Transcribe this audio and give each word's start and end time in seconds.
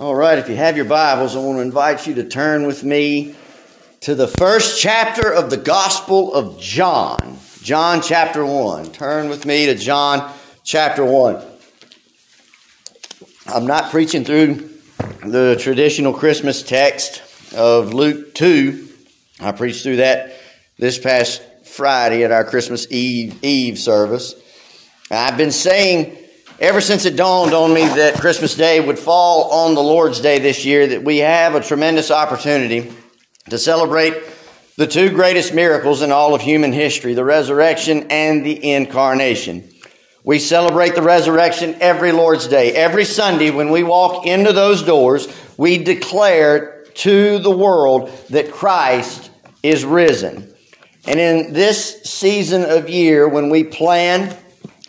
All 0.00 0.14
right, 0.14 0.38
if 0.38 0.48
you 0.48 0.56
have 0.56 0.76
your 0.76 0.86
Bibles, 0.86 1.36
I 1.36 1.40
want 1.40 1.58
to 1.58 1.60
invite 1.60 2.06
you 2.06 2.14
to 2.14 2.24
turn 2.24 2.66
with 2.66 2.82
me 2.82 3.34
to 4.00 4.14
the 4.14 4.26
first 4.26 4.80
chapter 4.80 5.30
of 5.30 5.50
the 5.50 5.58
Gospel 5.58 6.32
of 6.32 6.58
John. 6.58 7.36
John 7.60 8.00
chapter 8.00 8.42
1. 8.42 8.92
Turn 8.92 9.28
with 9.28 9.44
me 9.44 9.66
to 9.66 9.74
John 9.74 10.32
chapter 10.64 11.04
1. 11.04 11.44
I'm 13.48 13.66
not 13.66 13.90
preaching 13.90 14.24
through 14.24 14.70
the 15.22 15.58
traditional 15.60 16.14
Christmas 16.14 16.62
text 16.62 17.20
of 17.54 17.92
Luke 17.92 18.32
2. 18.32 18.88
I 19.40 19.52
preached 19.52 19.82
through 19.82 19.96
that 19.96 20.34
this 20.78 20.98
past 20.98 21.42
Friday 21.64 22.24
at 22.24 22.32
our 22.32 22.44
Christmas 22.44 22.90
Eve, 22.90 23.38
Eve 23.44 23.78
service. 23.78 24.34
I've 25.10 25.36
been 25.36 25.52
saying 25.52 26.16
ever 26.60 26.82
since 26.82 27.06
it 27.06 27.16
dawned 27.16 27.54
on 27.54 27.72
me 27.72 27.86
that 27.86 28.20
Christmas 28.20 28.54
Day 28.54 28.80
would 28.80 28.98
fall 28.98 29.50
on 29.50 29.74
the 29.74 29.82
Lord's 29.82 30.20
Day 30.20 30.38
this 30.38 30.66
year 30.66 30.86
that 30.88 31.02
we 31.02 31.18
have 31.18 31.54
a 31.54 31.62
tremendous 31.62 32.10
opportunity 32.10 32.92
to 33.48 33.58
celebrate 33.58 34.14
the 34.76 34.86
two 34.86 35.08
greatest 35.10 35.54
miracles 35.54 36.02
in 36.02 36.12
all 36.12 36.34
of 36.34 36.42
human 36.42 36.72
history 36.72 37.14
the 37.14 37.24
resurrection 37.24 38.08
and 38.10 38.44
the 38.44 38.72
incarnation. 38.72 39.70
We 40.22 40.38
celebrate 40.38 40.94
the 40.94 41.02
resurrection 41.02 41.76
every 41.80 42.12
Lord's 42.12 42.46
Day. 42.46 42.72
Every 42.72 43.06
Sunday, 43.06 43.50
when 43.50 43.70
we 43.70 43.82
walk 43.82 44.26
into 44.26 44.52
those 44.52 44.82
doors, 44.82 45.28
we 45.56 45.78
declare 45.78 46.84
to 46.96 47.38
the 47.38 47.50
world 47.50 48.10
that 48.28 48.52
Christ 48.52 49.30
is 49.62 49.86
risen. 49.86 50.54
And 51.06 51.18
in 51.18 51.54
this 51.54 52.02
season 52.02 52.64
of 52.64 52.90
year, 52.90 53.26
when 53.26 53.48
we 53.48 53.64
plan, 53.64 54.36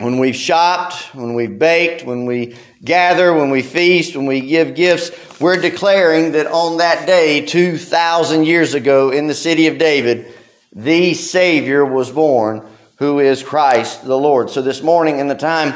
when 0.02 0.18
we've 0.18 0.36
shopped, 0.36 1.14
when 1.14 1.34
we've 1.34 1.58
baked, 1.58 2.04
when 2.04 2.26
we 2.26 2.56
gather, 2.84 3.32
when 3.32 3.50
we 3.50 3.62
feast, 3.62 4.16
when 4.16 4.26
we 4.26 4.40
give 4.40 4.74
gifts, 4.74 5.10
we're 5.40 5.60
declaring 5.60 6.32
that 6.32 6.46
on 6.46 6.78
that 6.78 7.06
day, 7.06 7.46
2,000 7.46 8.44
years 8.44 8.74
ago 8.74 9.10
in 9.10 9.26
the 9.26 9.34
city 9.34 9.68
of 9.68 9.78
David, 9.78 10.32
the 10.74 11.14
Savior 11.14 11.84
was 11.84 12.10
born, 12.10 12.66
who 12.96 13.20
is 13.20 13.42
Christ 13.42 14.04
the 14.04 14.18
Lord. 14.18 14.50
So 14.50 14.62
this 14.62 14.82
morning, 14.82 15.18
in 15.18 15.28
the 15.28 15.34
time 15.34 15.74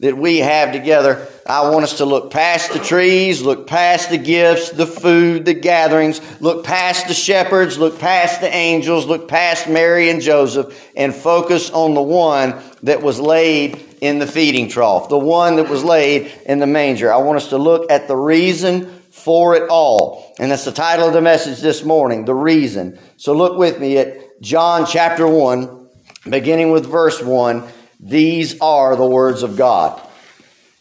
that 0.00 0.16
we 0.16 0.38
have 0.38 0.72
together, 0.72 1.26
I 1.48 1.70
want 1.70 1.84
us 1.84 1.98
to 1.98 2.04
look 2.04 2.32
past 2.32 2.72
the 2.72 2.80
trees, 2.80 3.40
look 3.40 3.68
past 3.68 4.10
the 4.10 4.18
gifts, 4.18 4.70
the 4.70 4.86
food, 4.86 5.44
the 5.44 5.54
gatherings, 5.54 6.20
look 6.40 6.64
past 6.64 7.06
the 7.06 7.14
shepherds, 7.14 7.78
look 7.78 8.00
past 8.00 8.40
the 8.40 8.52
angels, 8.52 9.06
look 9.06 9.28
past 9.28 9.68
Mary 9.68 10.10
and 10.10 10.20
Joseph, 10.20 10.90
and 10.96 11.14
focus 11.14 11.70
on 11.70 11.94
the 11.94 12.02
one 12.02 12.60
that 12.82 13.00
was 13.00 13.20
laid 13.20 13.80
in 14.00 14.18
the 14.18 14.26
feeding 14.26 14.68
trough, 14.68 15.08
the 15.08 15.18
one 15.18 15.56
that 15.56 15.68
was 15.68 15.84
laid 15.84 16.32
in 16.46 16.58
the 16.58 16.66
manger. 16.66 17.12
I 17.12 17.18
want 17.18 17.36
us 17.36 17.50
to 17.50 17.58
look 17.58 17.90
at 17.92 18.08
the 18.08 18.16
reason 18.16 18.86
for 19.10 19.54
it 19.54 19.68
all. 19.70 20.34
And 20.38 20.50
that's 20.50 20.64
the 20.64 20.72
title 20.72 21.06
of 21.06 21.14
the 21.14 21.22
message 21.22 21.60
this 21.60 21.84
morning, 21.84 22.24
the 22.24 22.34
reason. 22.34 22.98
So 23.16 23.32
look 23.32 23.56
with 23.56 23.80
me 23.80 23.98
at 23.98 24.40
John 24.40 24.84
chapter 24.84 25.26
1, 25.26 25.88
beginning 26.28 26.72
with 26.72 26.86
verse 26.86 27.22
1. 27.22 27.62
These 28.00 28.60
are 28.60 28.96
the 28.96 29.06
words 29.06 29.42
of 29.42 29.56
God. 29.56 30.02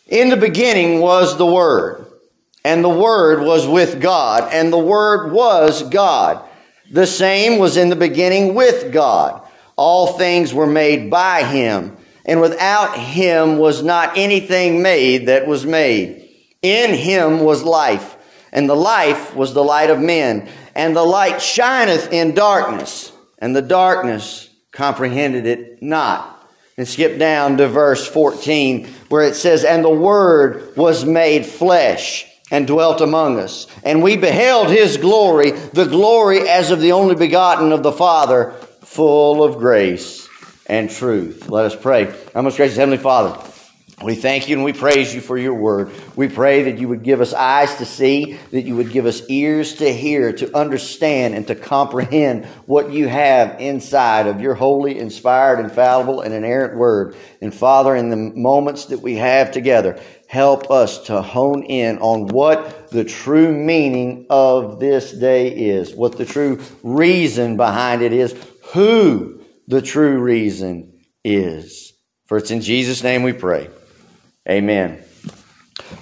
In 0.08 0.30
the 0.30 0.38
beginning 0.38 1.00
was 1.00 1.36
the 1.36 1.46
Word, 1.46 2.06
and 2.64 2.84
the 2.84 2.90
Word 2.90 3.42
was 3.42 3.68
with 3.68 4.00
God, 4.00 4.54
and 4.54 4.72
the 4.72 4.78
Word 4.78 5.32
was 5.32 5.82
God. 5.82 6.48
The 6.92 7.08
same 7.08 7.58
was 7.58 7.76
in 7.76 7.90
the 7.90 7.96
beginning 7.96 8.54
with 8.54 8.94
God. 8.94 9.42
All 9.76 10.14
things 10.14 10.54
were 10.54 10.68
made 10.68 11.10
by 11.10 11.44
Him, 11.44 11.98
and 12.24 12.40
without 12.40 12.96
Him 12.98 13.58
was 13.58 13.82
not 13.82 14.16
anything 14.16 14.84
made 14.84 15.26
that 15.26 15.48
was 15.48 15.66
made. 15.66 16.30
In 16.62 16.94
Him 16.94 17.40
was 17.40 17.64
life, 17.64 18.16
and 18.52 18.70
the 18.70 18.76
life 18.76 19.36
was 19.36 19.56
the 19.56 19.64
light 19.64 19.90
of 19.90 20.00
men. 20.00 20.48
And 20.76 20.96
the 20.96 21.04
light 21.04 21.42
shineth 21.42 22.14
in 22.14 22.36
darkness, 22.36 23.12
and 23.40 23.56
the 23.56 23.62
darkness 23.62 24.50
comprehended 24.72 25.48
it 25.48 25.82
not. 25.82 26.35
And 26.78 26.88
skip 26.88 27.18
down 27.18 27.58
to 27.58 27.70
verse 27.70 28.06
14 28.06 28.88
where 29.08 29.26
it 29.26 29.36
says, 29.36 29.64
And 29.64 29.84
the 29.84 29.90
Word 29.90 30.76
was 30.76 31.06
made 31.06 31.46
flesh 31.46 32.28
and 32.52 32.68
dwelt 32.68 33.02
among 33.02 33.40
us. 33.40 33.68
And 33.84 34.04
we 34.04 34.18
beheld 34.18 34.70
His 34.70 34.98
glory, 34.98 35.52
the 35.52 35.86
glory 35.86 36.48
as 36.48 36.72
of 36.72 36.82
the 36.82 36.92
only 36.92 37.16
begotten 37.16 37.72
of 37.72 37.82
the 37.82 37.94
Father, 37.94 38.52
full 38.82 39.44
of 39.44 39.58
grace 39.58 40.28
and 40.68 40.90
truth. 40.90 41.50
Let 41.50 41.66
us 41.66 41.76
pray. 41.76 42.14
Our 42.34 42.44
most 42.44 42.58
gracious 42.58 42.78
Heavenly 42.78 42.98
Father, 42.98 43.40
we 44.04 44.16
thank 44.16 44.50
you 44.50 44.58
and 44.58 44.66
we 44.66 44.74
praise 44.74 45.16
you 45.16 45.22
for 45.22 45.38
your 45.38 45.54
word. 45.54 45.90
We 46.18 46.28
pray 46.28 46.64
that 46.64 46.80
you 46.80 46.90
would 46.90 47.02
give 47.02 47.22
us 47.22 47.34
eyes 47.34 47.76
to 47.76 47.86
see, 47.86 48.38
that 48.52 48.64
you 48.64 48.76
would 48.76 48.92
give 48.92 49.06
us 49.06 49.22
ears 49.30 49.76
to 49.76 49.92
hear, 49.92 50.34
to 50.34 50.54
understand, 50.56 51.34
and 51.34 51.48
to 51.48 51.56
comprehend 51.56 52.44
what 52.66 52.92
you 52.92 53.08
have 53.08 53.62
inside 53.62 54.28
of 54.28 54.42
your 54.42 54.54
holy, 54.54 55.00
inspired, 55.00 55.62
infallible, 55.62 56.20
and 56.20 56.34
inerrant 56.34 56.76
word. 56.76 57.16
And 57.40 57.54
Father, 57.54 57.96
in 57.96 58.10
the 58.10 58.18
moments 58.18 58.88
that 58.88 59.00
we 59.00 59.16
have 59.16 59.52
together, 59.52 59.98
help 60.28 60.70
us 60.70 61.06
to 61.06 61.22
hone 61.22 61.64
in 61.64 62.00
on 62.00 62.28
what 62.28 62.90
the 62.90 63.06
true 63.06 63.54
meaning 63.54 64.26
of 64.30 64.82
this 64.82 65.14
day 65.14 65.48
is, 65.48 65.96
what 65.96 66.18
the 66.18 66.26
true 66.26 66.62
reason 66.84 67.56
behind 67.56 68.02
it 68.02 68.12
is, 68.12 68.36
who 68.74 69.40
the 69.70 69.82
true 69.82 70.20
reason 70.20 71.00
is. 71.24 71.94
For 72.26 72.38
it's 72.38 72.52
in 72.52 72.60
Jesus' 72.60 73.02
name 73.02 73.24
we 73.24 73.32
pray. 73.32 73.70
Amen. 74.48 75.04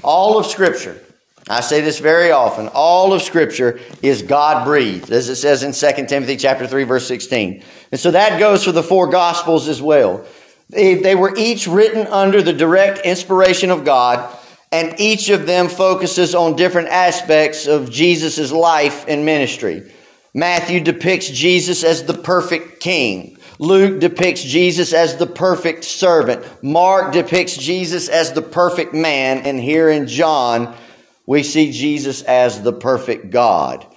All 0.03 0.37
of 0.37 0.45
Scripture, 0.45 1.01
I 1.49 1.61
say 1.61 1.81
this 1.81 1.99
very 1.99 2.31
often, 2.31 2.69
all 2.69 3.13
of 3.13 3.21
Scripture 3.21 3.79
is 4.01 4.21
God 4.21 4.65
breathed, 4.65 5.11
as 5.11 5.29
it 5.29 5.35
says 5.35 5.63
in 5.63 5.71
2 5.71 6.05
Timothy 6.07 6.37
chapter 6.37 6.67
3, 6.67 6.83
verse 6.83 7.07
16. 7.07 7.63
And 7.91 7.99
so 7.99 8.11
that 8.11 8.39
goes 8.39 8.63
for 8.63 8.71
the 8.71 8.83
four 8.83 9.07
Gospels 9.07 9.67
as 9.67 9.81
well. 9.81 10.25
They, 10.69 10.95
they 10.95 11.15
were 11.15 11.33
each 11.37 11.67
written 11.67 12.07
under 12.07 12.41
the 12.41 12.53
direct 12.53 13.05
inspiration 13.05 13.69
of 13.69 13.85
God, 13.85 14.37
and 14.71 14.99
each 14.99 15.29
of 15.29 15.45
them 15.45 15.69
focuses 15.69 16.33
on 16.33 16.55
different 16.55 16.89
aspects 16.89 17.67
of 17.67 17.91
Jesus' 17.91 18.51
life 18.51 19.05
and 19.07 19.25
ministry. 19.25 19.91
Matthew 20.33 20.79
depicts 20.79 21.29
Jesus 21.29 21.83
as 21.83 22.05
the 22.05 22.13
perfect 22.13 22.79
king. 22.79 23.37
Luke 23.63 24.01
depicts 24.01 24.44
Jesus 24.44 24.91
as 24.91 25.16
the 25.16 25.25
perfect 25.25 25.85
servant. 25.85 26.46
Mark 26.62 27.13
depicts 27.13 27.56
Jesus 27.56 28.09
as 28.09 28.34
the 28.34 28.41
perfect 28.41 28.94
man. 28.94 29.38
And 29.40 29.57
here 29.57 29.90
in 29.90 30.07
John, 30.07 30.75
we 31.25 31.44
see 31.44 31.72
Jesus 31.72 32.24
as 32.24 32.62
the 32.62 32.74
perfect 32.74 33.29
God. 33.29 33.88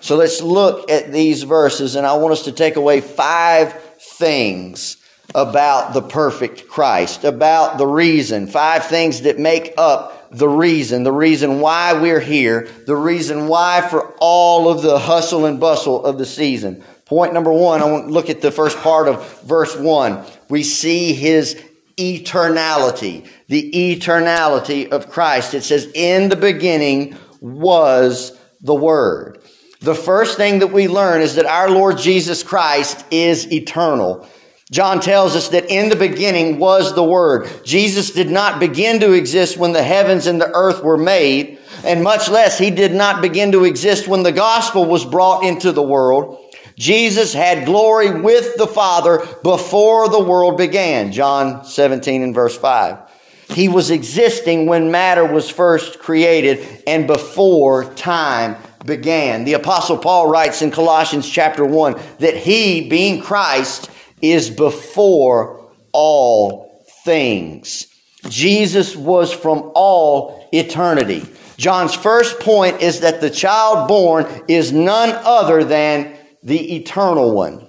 So 0.00 0.16
let's 0.16 0.42
look 0.42 0.90
at 0.90 1.10
these 1.10 1.42
verses, 1.44 1.94
and 1.94 2.06
I 2.06 2.18
want 2.18 2.32
us 2.32 2.44
to 2.44 2.52
take 2.52 2.76
away 2.76 3.00
five 3.00 3.72
things 3.98 4.98
about 5.34 5.94
the 5.94 6.02
perfect 6.02 6.68
Christ, 6.68 7.24
about 7.24 7.78
the 7.78 7.86
reason, 7.86 8.46
five 8.46 8.84
things 8.84 9.22
that 9.22 9.38
make 9.38 9.72
up 9.78 10.30
the 10.30 10.48
reason, 10.48 11.02
the 11.02 11.12
reason 11.12 11.60
why 11.60 11.94
we're 11.94 12.20
here, 12.20 12.68
the 12.86 12.96
reason 12.96 13.48
why 13.48 13.80
for 13.88 14.14
all 14.18 14.68
of 14.68 14.82
the 14.82 14.98
hustle 14.98 15.46
and 15.46 15.58
bustle 15.58 16.04
of 16.04 16.18
the 16.18 16.26
season. 16.26 16.84
Point 17.06 17.34
number 17.34 17.52
one, 17.52 17.82
I 17.82 17.84
want 17.84 18.06
to 18.06 18.12
look 18.12 18.30
at 18.30 18.40
the 18.40 18.50
first 18.50 18.78
part 18.78 19.08
of 19.08 19.42
verse 19.42 19.76
one. 19.76 20.24
We 20.48 20.62
see 20.62 21.12
his 21.12 21.62
eternality, 21.96 23.28
the 23.48 23.70
eternality 23.72 24.88
of 24.88 25.10
Christ. 25.10 25.54
It 25.54 25.64
says, 25.64 25.90
in 25.94 26.28
the 26.28 26.36
beginning 26.36 27.16
was 27.40 28.38
the 28.60 28.74
Word. 28.74 29.38
The 29.80 29.94
first 29.94 30.38
thing 30.38 30.60
that 30.60 30.72
we 30.72 30.88
learn 30.88 31.20
is 31.20 31.34
that 31.34 31.44
our 31.44 31.70
Lord 31.70 31.98
Jesus 31.98 32.42
Christ 32.42 33.04
is 33.10 33.52
eternal. 33.52 34.26
John 34.70 34.98
tells 34.98 35.36
us 35.36 35.50
that 35.50 35.70
in 35.70 35.90
the 35.90 35.96
beginning 35.96 36.58
was 36.58 36.94
the 36.94 37.04
Word. 37.04 37.50
Jesus 37.64 38.12
did 38.12 38.30
not 38.30 38.58
begin 38.58 38.98
to 39.00 39.12
exist 39.12 39.58
when 39.58 39.72
the 39.72 39.82
heavens 39.82 40.26
and 40.26 40.40
the 40.40 40.50
earth 40.54 40.82
were 40.82 40.96
made, 40.96 41.58
and 41.84 42.02
much 42.02 42.30
less 42.30 42.58
he 42.58 42.70
did 42.70 42.94
not 42.94 43.20
begin 43.20 43.52
to 43.52 43.64
exist 43.64 44.08
when 44.08 44.22
the 44.22 44.32
gospel 44.32 44.86
was 44.86 45.04
brought 45.04 45.44
into 45.44 45.70
the 45.70 45.82
world. 45.82 46.40
Jesus 46.76 47.32
had 47.32 47.66
glory 47.66 48.20
with 48.20 48.56
the 48.56 48.66
Father 48.66 49.26
before 49.42 50.08
the 50.08 50.22
world 50.22 50.56
began. 50.56 51.12
John 51.12 51.64
17 51.64 52.22
and 52.22 52.34
verse 52.34 52.56
5. 52.56 52.98
He 53.48 53.68
was 53.68 53.90
existing 53.90 54.66
when 54.66 54.90
matter 54.90 55.24
was 55.24 55.48
first 55.48 55.98
created 55.98 56.82
and 56.86 57.06
before 57.06 57.92
time 57.94 58.56
began. 58.84 59.44
The 59.44 59.52
apostle 59.54 59.98
Paul 59.98 60.28
writes 60.28 60.62
in 60.62 60.70
Colossians 60.70 61.28
chapter 61.28 61.64
1 61.64 62.00
that 62.18 62.36
he, 62.36 62.88
being 62.88 63.22
Christ, 63.22 63.90
is 64.20 64.50
before 64.50 65.70
all 65.92 66.84
things. 67.04 67.86
Jesus 68.28 68.96
was 68.96 69.32
from 69.32 69.70
all 69.74 70.48
eternity. 70.52 71.26
John's 71.56 71.94
first 71.94 72.40
point 72.40 72.80
is 72.80 73.00
that 73.00 73.20
the 73.20 73.30
child 73.30 73.86
born 73.86 74.26
is 74.48 74.72
none 74.72 75.10
other 75.24 75.62
than 75.62 76.16
the 76.44 76.76
eternal 76.76 77.34
one. 77.34 77.66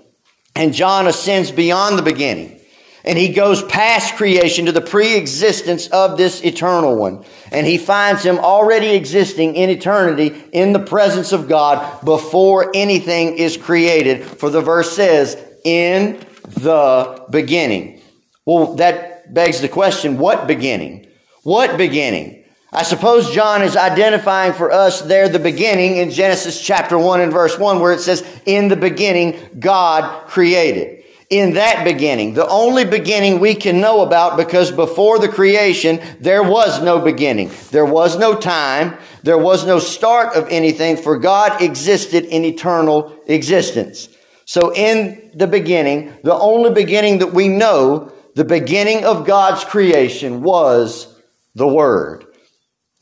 And 0.55 0.73
John 0.73 1.07
ascends 1.07 1.51
beyond 1.51 1.97
the 1.97 2.03
beginning. 2.03 2.59
And 3.03 3.19
he 3.19 3.33
goes 3.33 3.61
past 3.63 4.15
creation 4.15 4.65
to 4.65 4.71
the 4.71 4.81
pre-existence 4.81 5.87
of 5.87 6.17
this 6.17 6.43
eternal 6.43 6.95
one. 6.95 7.23
And 7.51 7.67
he 7.67 7.77
finds 7.77 8.23
him 8.23 8.39
already 8.39 8.95
existing 8.95 9.55
in 9.55 9.69
eternity 9.69 10.43
in 10.51 10.73
the 10.73 10.79
presence 10.79 11.31
of 11.31 11.47
God 11.47 12.03
before 12.03 12.71
anything 12.73 13.37
is 13.37 13.57
created. 13.57 14.23
For 14.23 14.49
the 14.49 14.61
verse 14.61 14.95
says, 14.95 15.37
in 15.63 16.19
the 16.47 17.25
beginning. 17.29 18.01
Well, 18.45 18.75
that 18.75 19.33
begs 19.33 19.61
the 19.61 19.69
question, 19.69 20.17
what 20.17 20.47
beginning? 20.47 21.07
What 21.43 21.77
beginning? 21.77 22.44
I 22.75 22.83
suppose 22.83 23.31
John 23.31 23.61
is 23.63 23.77
identifying 23.77 24.53
for 24.53 24.71
us 24.71 25.01
there 25.01 25.29
the 25.29 25.39
beginning 25.39 25.97
in 25.97 26.11
Genesis 26.11 26.61
chapter 26.61 26.97
1 26.97 27.21
and 27.21 27.31
verse 27.31 27.57
1 27.57 27.79
where 27.79 27.93
it 27.93 28.01
says, 28.01 28.27
in 28.45 28.67
the 28.67 28.75
beginning, 28.75 29.39
God 29.57 30.27
created 30.27 31.05
in 31.29 31.53
that 31.53 31.83
beginning, 31.83 32.33
the 32.33 32.47
only 32.47 32.85
beginning 32.85 33.39
we 33.39 33.55
can 33.55 33.81
know 33.81 34.01
about 34.01 34.37
because 34.37 34.71
before 34.71 35.17
the 35.17 35.27
creation, 35.27 35.99
there 36.19 36.43
was 36.43 36.81
no 36.83 36.99
beginning. 36.99 37.49
There 37.71 37.85
was 37.85 38.17
no 38.17 38.35
time. 38.35 38.97
There 39.23 39.37
was 39.37 39.65
no 39.65 39.79
start 39.79 40.35
of 40.35 40.47
anything 40.49 40.97
for 40.97 41.17
God 41.17 41.61
existed 41.61 42.25
in 42.25 42.45
eternal 42.45 43.17
existence. 43.25 44.07
So 44.45 44.73
in 44.75 45.31
the 45.33 45.47
beginning, 45.47 46.13
the 46.23 46.35
only 46.35 46.71
beginning 46.71 47.19
that 47.19 47.33
we 47.33 47.47
know, 47.47 48.11
the 48.35 48.45
beginning 48.45 49.05
of 49.05 49.25
God's 49.25 49.63
creation 49.63 50.43
was 50.43 51.11
the 51.55 51.67
Word. 51.67 52.25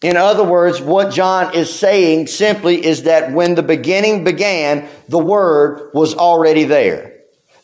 In 0.04 0.18
other 0.18 0.44
words, 0.44 0.82
what 0.82 1.14
John 1.14 1.56
is 1.56 1.74
saying 1.74 2.28
simply 2.28 2.86
is 2.86 3.04
that 3.04 3.32
when 3.32 3.56
the 3.56 3.64
beginning 3.64 4.26
began, 4.26 4.90
the 5.08 5.18
Word 5.18 5.92
was 5.94 6.14
already 6.14 6.66
there. 6.66 7.14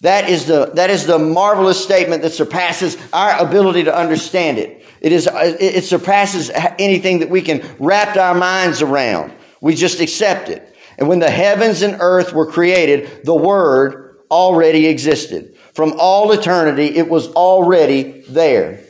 That 0.01 0.29
is 0.29 0.45
the, 0.45 0.71
that 0.75 0.89
is 0.89 1.05
the 1.05 1.19
marvelous 1.19 1.83
statement 1.83 2.21
that 2.21 2.31
surpasses 2.31 2.97
our 3.11 3.45
ability 3.45 3.83
to 3.83 3.95
understand 3.95 4.57
it. 4.57 4.85
It 5.01 5.11
is, 5.11 5.27
it 5.33 5.83
surpasses 5.83 6.49
anything 6.79 7.19
that 7.19 7.29
we 7.29 7.41
can 7.41 7.69
wrap 7.77 8.15
our 8.15 8.33
minds 8.33 8.81
around. 8.81 9.33
We 9.59 9.75
just 9.75 9.99
accept 9.99 10.47
it. 10.47 10.65
And 10.97 11.09
when 11.09 11.19
the 11.19 11.29
heavens 11.29 11.81
and 11.81 11.97
earth 11.99 12.33
were 12.33 12.49
created, 12.49 13.25
the 13.25 13.35
Word 13.35 14.17
already 14.31 14.87
existed. 14.87 15.57
From 15.73 15.93
all 15.97 16.31
eternity, 16.31 16.97
it 16.97 17.09
was 17.09 17.27
already 17.33 18.21
there. 18.29 18.85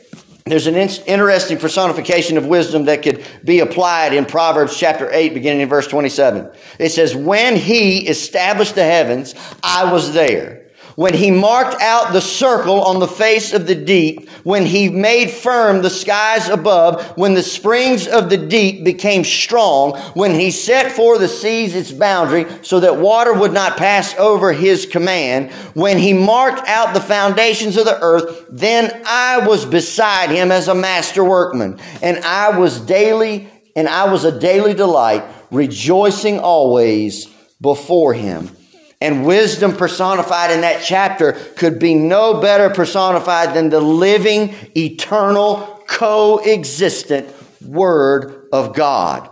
There's 0.46 0.66
an 0.66 0.76
interesting 0.76 1.58
personification 1.58 2.36
of 2.36 2.46
wisdom 2.46 2.86
that 2.86 3.02
could 3.02 3.24
be 3.44 3.60
applied 3.60 4.14
in 4.14 4.24
Proverbs 4.24 4.76
chapter 4.76 5.10
8, 5.10 5.34
beginning 5.34 5.60
in 5.60 5.68
verse 5.68 5.86
27. 5.86 6.50
It 6.78 6.90
says, 6.90 7.14
When 7.14 7.56
he 7.56 8.08
established 8.08 8.74
the 8.74 8.84
heavens, 8.84 9.34
I 9.62 9.92
was 9.92 10.12
there 10.12 10.59
when 11.00 11.14
he 11.14 11.30
marked 11.30 11.80
out 11.80 12.12
the 12.12 12.20
circle 12.20 12.82
on 12.82 13.00
the 13.00 13.08
face 13.08 13.54
of 13.54 13.66
the 13.66 13.74
deep, 13.74 14.28
when 14.44 14.66
he 14.66 14.90
made 14.90 15.30
firm 15.30 15.80
the 15.80 15.88
skies 15.88 16.46
above, 16.50 17.02
when 17.16 17.32
the 17.32 17.42
springs 17.42 18.06
of 18.06 18.28
the 18.28 18.36
deep 18.36 18.84
became 18.84 19.24
strong, 19.24 19.98
when 20.12 20.34
he 20.34 20.50
set 20.50 20.92
for 20.92 21.16
the 21.16 21.26
seas 21.26 21.74
its 21.74 21.90
boundary 21.90 22.44
so 22.60 22.80
that 22.80 22.98
water 22.98 23.32
would 23.32 23.54
not 23.54 23.78
pass 23.78 24.14
over 24.18 24.52
his 24.52 24.84
command, 24.84 25.50
when 25.72 25.96
he 25.96 26.12
marked 26.12 26.68
out 26.68 26.92
the 26.92 27.00
foundations 27.00 27.78
of 27.78 27.86
the 27.86 27.98
earth, 28.02 28.44
then 28.50 29.02
I 29.06 29.46
was 29.46 29.64
beside 29.64 30.28
him 30.28 30.52
as 30.52 30.68
a 30.68 30.74
master 30.74 31.24
workman, 31.24 31.80
and 32.02 32.22
I 32.26 32.58
was 32.58 32.78
daily, 32.78 33.48
and 33.74 33.88
I 33.88 34.12
was 34.12 34.26
a 34.26 34.38
daily 34.38 34.74
delight, 34.74 35.24
rejoicing 35.50 36.40
always 36.40 37.24
before 37.58 38.12
him. 38.12 38.54
And 39.00 39.24
wisdom 39.24 39.76
personified 39.76 40.50
in 40.50 40.60
that 40.60 40.82
chapter 40.84 41.32
could 41.32 41.78
be 41.78 41.94
no 41.94 42.40
better 42.40 42.68
personified 42.68 43.54
than 43.54 43.70
the 43.70 43.80
living, 43.80 44.54
eternal, 44.76 45.82
coexistent 45.86 47.34
Word 47.64 48.48
of 48.52 48.74
God. 48.74 49.30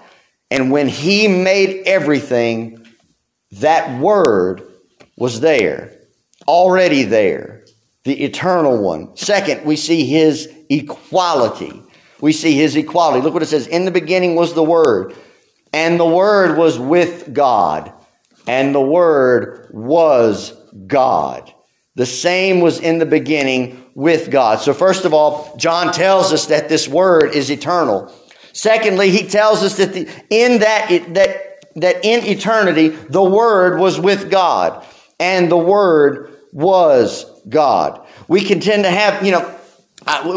And 0.51 0.71
when 0.71 0.89
He 0.89 1.29
made 1.29 1.83
everything, 1.87 2.87
that 3.53 4.01
Word 4.01 4.63
was 5.17 5.41
there, 5.41 5.93
already 6.47 7.03
there, 7.03 7.65
the 8.05 8.25
eternal 8.25 8.83
one. 8.83 9.17
Second, 9.17 9.67
we 9.67 9.77
see 9.77 10.07
His 10.07 10.51
equality. 10.71 11.83
We 12.23 12.33
see 12.33 12.55
His 12.55 12.75
equality. 12.75 13.23
Look 13.23 13.35
what 13.35 13.43
it 13.43 13.47
says. 13.47 13.67
In 13.67 13.85
the 13.85 13.91
beginning 13.91 14.35
was 14.35 14.55
the 14.55 14.65
Word, 14.65 15.15
and 15.75 16.01
the 16.01 16.07
Word 16.07 16.57
was 16.57 16.79
with 16.79 17.35
God 17.35 17.93
and 18.49 18.75
the 18.75 18.81
Word 18.81 19.69
was 19.73 20.53
God. 20.87 21.53
The 21.95 22.07
same 22.07 22.61
was 22.61 22.81
in 22.81 22.99
the 22.99 23.07
beginning 23.07 23.85
with 23.95 24.31
God. 24.31 24.61
So 24.61 24.73
first 24.73 25.05
of 25.05 25.13
all, 25.13 25.57
John 25.57 25.93
tells 25.93 26.33
us 26.33 26.47
that 26.47 26.69
this 26.69 26.89
Word 26.89 27.35
is 27.35 27.51
eternal. 27.51 28.13
Secondly, 28.53 29.11
he 29.11 29.29
tells 29.29 29.63
us 29.63 29.77
that 29.77 29.93
the, 29.93 30.09
in 30.31 30.61
that, 30.61 30.89
that, 31.15 31.65
that 31.77 32.05
in 32.05 32.25
eternity, 32.25 32.89
the 32.89 33.23
Word 33.23 33.79
was 33.79 34.01
with 34.01 34.31
God 34.31 34.85
and 35.21 35.51
the 35.51 35.59
Word 35.59 36.35
was 36.53 37.27
God. 37.49 38.07
We 38.29 38.41
can 38.41 38.61
tend 38.61 38.85
to 38.85 38.91
have, 38.91 39.25
you 39.25 39.33
know, 39.33 39.55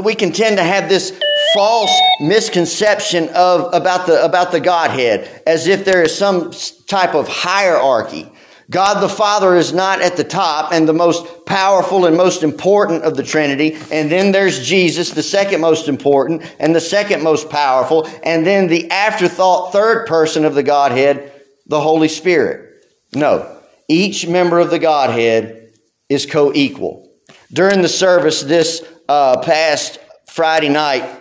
we 0.03 0.15
can 0.15 0.33
tend 0.33 0.57
to 0.57 0.63
have 0.63 0.89
this 0.89 1.17
false 1.53 1.91
misconception 2.19 3.29
of 3.29 3.73
about 3.73 4.07
the 4.07 4.23
about 4.23 4.51
the 4.51 4.59
Godhead 4.59 5.43
as 5.45 5.67
if 5.67 5.85
there 5.85 6.01
is 6.03 6.15
some 6.15 6.51
type 6.87 7.15
of 7.15 7.27
hierarchy. 7.27 8.31
God 8.69 9.01
the 9.01 9.09
Father 9.09 9.57
is 9.57 9.73
not 9.73 10.01
at 10.01 10.15
the 10.15 10.23
top 10.23 10.71
and 10.71 10.87
the 10.87 10.93
most 10.93 11.45
powerful 11.45 12.05
and 12.05 12.15
most 12.15 12.41
important 12.41 13.03
of 13.03 13.17
the 13.17 13.23
Trinity. 13.23 13.77
And 13.91 14.09
then 14.09 14.31
there's 14.31 14.65
Jesus, 14.65 15.11
the 15.11 15.21
second 15.21 15.59
most 15.59 15.89
important 15.89 16.43
and 16.57 16.73
the 16.73 16.79
second 16.79 17.21
most 17.21 17.49
powerful. 17.49 18.07
And 18.23 18.47
then 18.47 18.67
the 18.67 18.89
afterthought 18.89 19.73
third 19.73 20.07
person 20.07 20.45
of 20.45 20.55
the 20.55 20.63
Godhead, 20.63 21.33
the 21.65 21.81
Holy 21.81 22.07
Spirit. 22.07 22.85
No, 23.13 23.61
each 23.89 24.25
member 24.25 24.59
of 24.59 24.69
the 24.69 24.79
Godhead 24.79 25.73
is 26.07 26.25
co-equal. 26.25 27.13
During 27.51 27.81
the 27.81 27.89
service 27.89 28.41
this 28.41 28.81
uh, 29.09 29.41
past 29.41 29.99
Friday 30.29 30.69
night, 30.69 31.20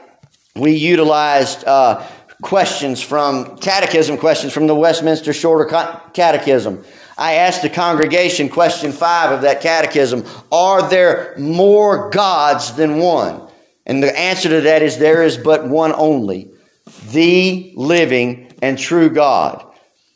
we 0.61 0.73
utilized 0.73 1.65
uh, 1.65 2.07
questions 2.43 3.03
from 3.03 3.57
catechism 3.57 4.19
questions 4.19 4.53
from 4.53 4.67
the 4.67 4.75
Westminster 4.75 5.33
Shorter 5.33 5.65
Catechism. 6.13 6.85
I 7.17 7.35
asked 7.35 7.63
the 7.63 7.71
congregation 7.71 8.49
question 8.49 8.93
five 8.93 9.33
of 9.33 9.43
that 9.43 9.61
catechism 9.61 10.25
Are 10.53 10.89
there 10.89 11.35
more 11.39 12.11
gods 12.11 12.75
than 12.75 12.99
one? 12.99 13.49
And 13.87 14.03
the 14.03 14.17
answer 14.17 14.49
to 14.51 14.61
that 14.63 14.83
is 14.83 14.99
there 14.99 15.23
is 15.23 15.37
but 15.39 15.67
one 15.67 15.93
only, 15.93 16.51
the 17.11 17.73
living 17.75 18.53
and 18.63 18.79
true 18.79 19.11
God. 19.11 19.67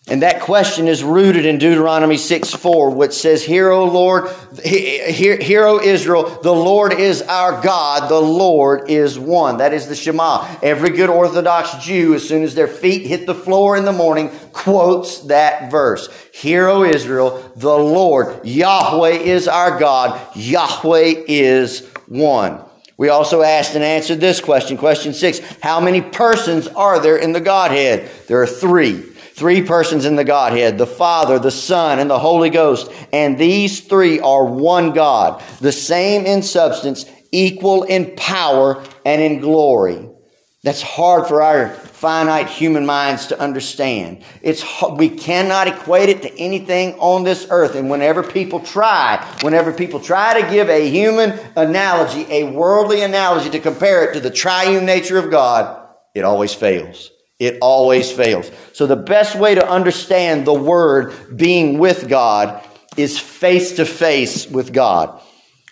And 0.06 0.20
that 0.20 0.42
question 0.42 0.86
is 0.86 1.02
rooted 1.02 1.46
in 1.46 1.56
Deuteronomy 1.56 2.18
6 2.18 2.52
4, 2.52 2.90
which 2.90 3.14
says, 3.14 3.42
Hear, 3.42 3.70
O 3.70 3.86
Lord, 3.86 4.30
hear, 4.62 5.38
hear, 5.38 5.66
O 5.66 5.80
Israel, 5.80 6.24
the 6.42 6.52
Lord 6.52 6.92
is 6.92 7.22
our 7.22 7.62
God, 7.62 8.10
the 8.10 8.20
Lord 8.20 8.90
is 8.90 9.18
one. 9.18 9.58
That 9.58 9.72
is 9.72 9.88
the 9.88 9.96
Shema. 9.96 10.58
Every 10.62 10.90
good 10.90 11.08
Orthodox 11.08 11.82
Jew, 11.82 12.14
as 12.14 12.28
soon 12.28 12.42
as 12.42 12.54
their 12.54 12.68
feet 12.68 13.06
hit 13.06 13.24
the 13.24 13.34
floor 13.34 13.78
in 13.78 13.86
the 13.86 13.92
morning, 13.92 14.28
quotes 14.52 15.20
that 15.20 15.70
verse. 15.70 16.10
Hear, 16.34 16.68
O 16.68 16.84
Israel, 16.84 17.52
the 17.56 17.74
Lord, 17.74 18.44
Yahweh 18.44 19.08
is 19.08 19.48
our 19.48 19.78
God, 19.78 20.20
Yahweh 20.36 21.24
is 21.26 21.88
one. 22.08 22.60
We 22.98 23.08
also 23.08 23.40
asked 23.40 23.74
and 23.74 23.82
answered 23.82 24.20
this 24.20 24.40
question, 24.40 24.76
question 24.76 25.14
six. 25.14 25.40
How 25.62 25.80
many 25.80 26.02
persons 26.02 26.68
are 26.68 27.00
there 27.00 27.16
in 27.16 27.32
the 27.32 27.40
Godhead? 27.40 28.08
There 28.28 28.40
are 28.40 28.46
three. 28.46 29.13
Three 29.34 29.62
persons 29.62 30.04
in 30.04 30.14
the 30.14 30.22
Godhead, 30.24 30.78
the 30.78 30.86
Father, 30.86 31.40
the 31.40 31.50
Son, 31.50 31.98
and 31.98 32.08
the 32.08 32.20
Holy 32.20 32.50
Ghost. 32.50 32.88
And 33.12 33.36
these 33.36 33.80
three 33.80 34.20
are 34.20 34.44
one 34.44 34.92
God, 34.92 35.42
the 35.60 35.72
same 35.72 36.24
in 36.24 36.42
substance, 36.42 37.04
equal 37.32 37.82
in 37.82 38.14
power 38.14 38.84
and 39.04 39.20
in 39.20 39.40
glory. 39.40 40.08
That's 40.62 40.82
hard 40.82 41.26
for 41.26 41.42
our 41.42 41.70
finite 41.70 42.48
human 42.48 42.86
minds 42.86 43.26
to 43.26 43.40
understand. 43.40 44.22
It's, 44.40 44.64
we 44.92 45.08
cannot 45.08 45.66
equate 45.66 46.10
it 46.10 46.22
to 46.22 46.38
anything 46.38 46.94
on 47.00 47.24
this 47.24 47.48
earth. 47.50 47.74
And 47.74 47.90
whenever 47.90 48.22
people 48.22 48.60
try, 48.60 49.26
whenever 49.42 49.72
people 49.72 49.98
try 49.98 50.40
to 50.40 50.48
give 50.48 50.70
a 50.70 50.88
human 50.88 51.38
analogy, 51.56 52.24
a 52.30 52.44
worldly 52.44 53.02
analogy 53.02 53.50
to 53.50 53.58
compare 53.58 54.08
it 54.08 54.14
to 54.14 54.20
the 54.20 54.30
triune 54.30 54.86
nature 54.86 55.18
of 55.18 55.30
God, 55.30 55.88
it 56.14 56.24
always 56.24 56.54
fails. 56.54 57.10
It 57.38 57.58
always 57.60 58.10
fails. 58.10 58.50
So 58.72 58.86
the 58.86 58.96
best 58.96 59.34
way 59.36 59.54
to 59.54 59.68
understand 59.68 60.46
the 60.46 60.54
word 60.54 61.36
being 61.36 61.78
with 61.78 62.08
God 62.08 62.64
is 62.96 63.18
face 63.18 63.72
to 63.72 63.84
face 63.84 64.48
with 64.48 64.72
God 64.72 65.20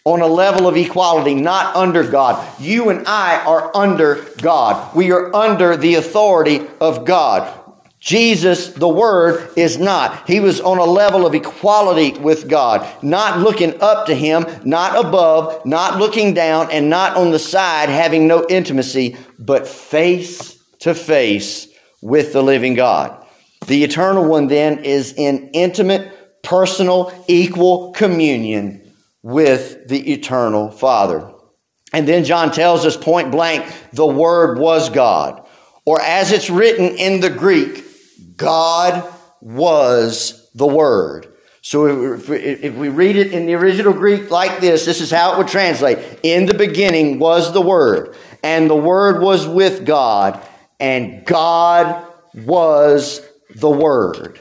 on 0.04 0.20
a 0.20 0.26
level 0.26 0.66
of 0.66 0.76
equality, 0.76 1.34
not 1.34 1.76
under 1.76 2.08
God. 2.08 2.60
You 2.60 2.90
and 2.90 3.06
I 3.06 3.44
are 3.44 3.70
under 3.76 4.26
God. 4.40 4.94
We 4.96 5.12
are 5.12 5.34
under 5.34 5.76
the 5.76 5.94
authority 5.94 6.66
of 6.80 7.04
God. 7.04 7.60
Jesus, 8.00 8.72
the 8.72 8.88
Word, 8.88 9.50
is 9.56 9.78
not. 9.78 10.28
He 10.28 10.40
was 10.40 10.60
on 10.60 10.78
a 10.78 10.84
level 10.84 11.24
of 11.24 11.36
equality 11.36 12.18
with 12.18 12.48
God, 12.48 12.84
not 13.00 13.38
looking 13.38 13.80
up 13.80 14.06
to 14.06 14.14
Him, 14.16 14.44
not 14.64 14.98
above, 14.98 15.64
not 15.64 16.00
looking 16.00 16.34
down, 16.34 16.72
and 16.72 16.90
not 16.90 17.16
on 17.16 17.30
the 17.30 17.38
side, 17.38 17.88
having 17.88 18.26
no 18.26 18.44
intimacy, 18.48 19.16
but 19.38 19.68
face 19.68 20.61
to 20.82 20.94
face 20.94 21.68
with 22.00 22.32
the 22.32 22.42
living 22.42 22.74
God. 22.74 23.26
The 23.66 23.84
eternal 23.84 24.24
one 24.24 24.48
then 24.48 24.84
is 24.84 25.12
in 25.12 25.50
intimate, 25.52 26.42
personal, 26.42 27.12
equal 27.28 27.92
communion 27.92 28.92
with 29.22 29.88
the 29.88 30.12
eternal 30.12 30.70
Father. 30.70 31.32
And 31.92 32.08
then 32.08 32.24
John 32.24 32.50
tells 32.50 32.84
us 32.84 32.96
point 32.96 33.30
blank, 33.30 33.72
the 33.92 34.06
Word 34.06 34.58
was 34.58 34.90
God. 34.90 35.46
Or 35.84 36.00
as 36.00 36.32
it's 36.32 36.50
written 36.50 36.96
in 36.96 37.20
the 37.20 37.30
Greek, 37.30 37.84
God 38.36 39.04
was 39.40 40.50
the 40.54 40.66
Word. 40.66 41.28
So 41.60 42.16
if 42.16 42.74
we 42.74 42.88
read 42.88 43.14
it 43.14 43.32
in 43.32 43.46
the 43.46 43.54
original 43.54 43.92
Greek 43.92 44.32
like 44.32 44.60
this, 44.60 44.84
this 44.84 45.00
is 45.00 45.12
how 45.12 45.34
it 45.34 45.38
would 45.38 45.48
translate. 45.48 45.98
In 46.24 46.46
the 46.46 46.54
beginning 46.54 47.20
was 47.20 47.52
the 47.52 47.60
Word, 47.60 48.16
and 48.42 48.68
the 48.68 48.74
Word 48.74 49.22
was 49.22 49.46
with 49.46 49.86
God, 49.86 50.44
and 50.82 51.24
God 51.24 52.04
was 52.34 53.24
the 53.54 53.70
Word. 53.70 54.40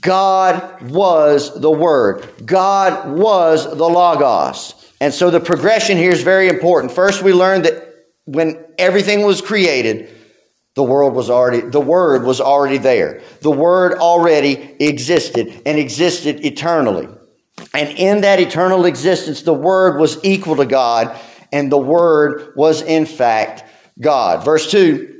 God 0.00 0.82
was 0.90 1.60
the 1.60 1.70
Word. 1.70 2.26
God 2.46 3.12
was 3.12 3.64
the 3.66 3.84
Logos. 3.84 4.74
And 4.98 5.12
so 5.12 5.30
the 5.30 5.40
progression 5.40 5.98
here 5.98 6.10
is 6.10 6.22
very 6.22 6.48
important. 6.48 6.92
First, 6.92 7.22
we 7.22 7.34
learned 7.34 7.66
that 7.66 7.84
when 8.24 8.64
everything 8.78 9.26
was 9.26 9.42
created, 9.42 10.08
the 10.74 10.82
world 10.82 11.14
was 11.14 11.28
already, 11.28 11.60
the 11.60 11.80
Word 11.80 12.24
was 12.24 12.40
already 12.40 12.78
there. 12.78 13.20
The 13.42 13.50
Word 13.50 13.98
already 13.98 14.74
existed 14.80 15.62
and 15.66 15.78
existed 15.78 16.46
eternally. 16.46 17.08
And 17.74 17.90
in 17.90 18.22
that 18.22 18.40
eternal 18.40 18.86
existence, 18.86 19.42
the 19.42 19.52
Word 19.52 20.00
was 20.00 20.18
equal 20.24 20.56
to 20.56 20.66
God, 20.66 21.14
and 21.52 21.70
the 21.70 21.76
Word 21.76 22.54
was 22.56 22.80
in 22.80 23.04
fact 23.04 23.64
God. 24.00 24.46
Verse 24.46 24.70
2 24.70 25.16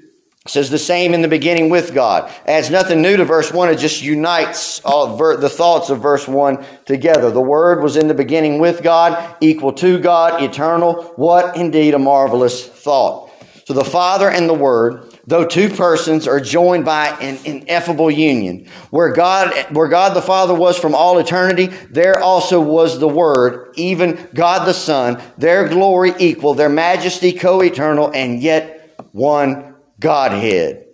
says 0.49 0.71
the 0.71 0.79
same 0.79 1.15
in 1.15 1.23
the 1.23 1.29
beginning 1.29 1.69
with 1.69 1.95
God. 1.95 2.33
Adds 2.47 2.71
nothing 2.71 3.03
new 3.03 3.17
to 3.17 3.25
verse 3.25 3.53
1. 3.53 3.69
It 3.71 3.77
just 3.77 4.03
unites 4.03 4.81
all 4.85 5.17
the 5.17 5.49
thoughts 5.49 5.91
of 5.91 6.01
verse 6.01 6.27
1 6.27 6.65
together. 6.85 7.31
The 7.31 7.41
Word 7.41 7.83
was 7.83 7.97
in 7.97 8.09
the 8.09 8.15
beginning 8.15 8.59
with 8.59 8.83
God, 8.83 9.37
equal 9.41 9.73
to 9.75 9.99
God, 9.99 10.43
eternal. 10.43 11.05
What 11.17 11.57
indeed 11.57 11.95
a 11.95 11.99
marvelous 11.99 12.67
thought. 12.67 13.29
So 13.67 13.75
the 13.75 13.85
Father 13.85 14.31
and 14.31 14.49
the 14.49 14.55
Word, 14.55 15.15
though 15.27 15.45
two 15.45 15.69
persons, 15.69 16.27
are 16.27 16.41
joined 16.41 16.87
by 16.87 17.09
an 17.21 17.39
ineffable 17.45 18.11
union. 18.11 18.67
Where 18.89 19.13
God, 19.13 19.53
where 19.75 19.89
God 19.89 20.17
the 20.17 20.23
Father 20.23 20.55
was 20.55 20.79
from 20.79 20.95
all 20.95 21.19
eternity, 21.19 21.67
there 21.91 22.19
also 22.19 22.63
was 22.63 22.99
the 22.99 23.09
Word, 23.09 23.75
even 23.77 24.27
God 24.33 24.67
the 24.67 24.73
Son, 24.73 25.21
their 25.37 25.69
glory 25.69 26.15
equal, 26.19 26.55
their 26.55 26.71
majesty 26.71 27.35
co-eternal, 27.35 28.11
and 28.15 28.41
yet 28.43 29.05
one 29.13 29.68
Godhead. 30.01 30.87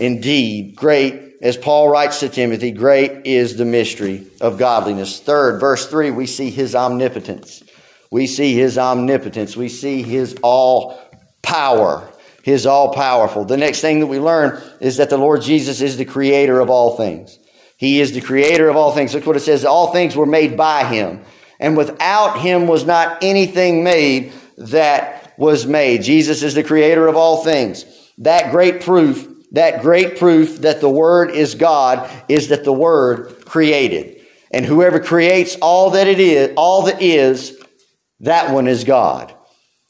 Indeed, 0.00 0.76
great, 0.76 1.36
as 1.40 1.56
Paul 1.56 1.88
writes 1.88 2.20
to 2.20 2.28
Timothy, 2.28 2.70
great 2.70 3.26
is 3.26 3.56
the 3.56 3.64
mystery 3.64 4.26
of 4.40 4.58
godliness. 4.58 5.20
Third, 5.20 5.60
verse 5.60 5.86
3, 5.86 6.10
we 6.10 6.26
see 6.26 6.50
his 6.50 6.74
omnipotence. 6.74 7.62
We 8.10 8.26
see 8.26 8.54
his 8.54 8.78
omnipotence. 8.78 9.56
We 9.56 9.68
see 9.68 10.02
his 10.02 10.36
all 10.42 11.00
power. 11.42 12.10
His 12.42 12.66
all 12.66 12.94
powerful. 12.94 13.44
The 13.44 13.56
next 13.56 13.80
thing 13.80 14.00
that 14.00 14.06
we 14.06 14.20
learn 14.20 14.62
is 14.80 14.98
that 14.98 15.10
the 15.10 15.18
Lord 15.18 15.42
Jesus 15.42 15.80
is 15.80 15.96
the 15.96 16.04
creator 16.04 16.60
of 16.60 16.70
all 16.70 16.96
things. 16.96 17.38
He 17.76 18.00
is 18.00 18.12
the 18.12 18.20
creator 18.20 18.68
of 18.68 18.76
all 18.76 18.92
things. 18.92 19.12
Look 19.14 19.26
what 19.26 19.36
it 19.36 19.40
says. 19.40 19.64
All 19.64 19.92
things 19.92 20.16
were 20.16 20.26
made 20.26 20.56
by 20.56 20.84
him. 20.84 21.22
And 21.58 21.76
without 21.76 22.38
him 22.38 22.66
was 22.66 22.86
not 22.86 23.22
anything 23.22 23.82
made 23.82 24.32
that 24.56 25.34
was 25.36 25.66
made. 25.66 26.02
Jesus 26.02 26.42
is 26.42 26.54
the 26.54 26.62
creator 26.62 27.06
of 27.08 27.16
all 27.16 27.44
things. 27.44 27.84
That 28.18 28.50
great 28.50 28.82
proof, 28.82 29.28
that 29.52 29.82
great 29.82 30.18
proof 30.18 30.62
that 30.62 30.80
the 30.80 30.90
Word 30.90 31.30
is 31.30 31.54
God 31.54 32.10
is 32.28 32.48
that 32.48 32.64
the 32.64 32.72
Word 32.72 33.44
created. 33.44 34.20
And 34.50 34.64
whoever 34.64 35.00
creates 35.00 35.56
all 35.56 35.90
that 35.90 36.06
it 36.06 36.20
is, 36.20 36.52
all 36.56 36.82
that 36.82 37.02
is, 37.02 37.62
that 38.20 38.52
one 38.52 38.68
is 38.68 38.84
God. 38.84 39.34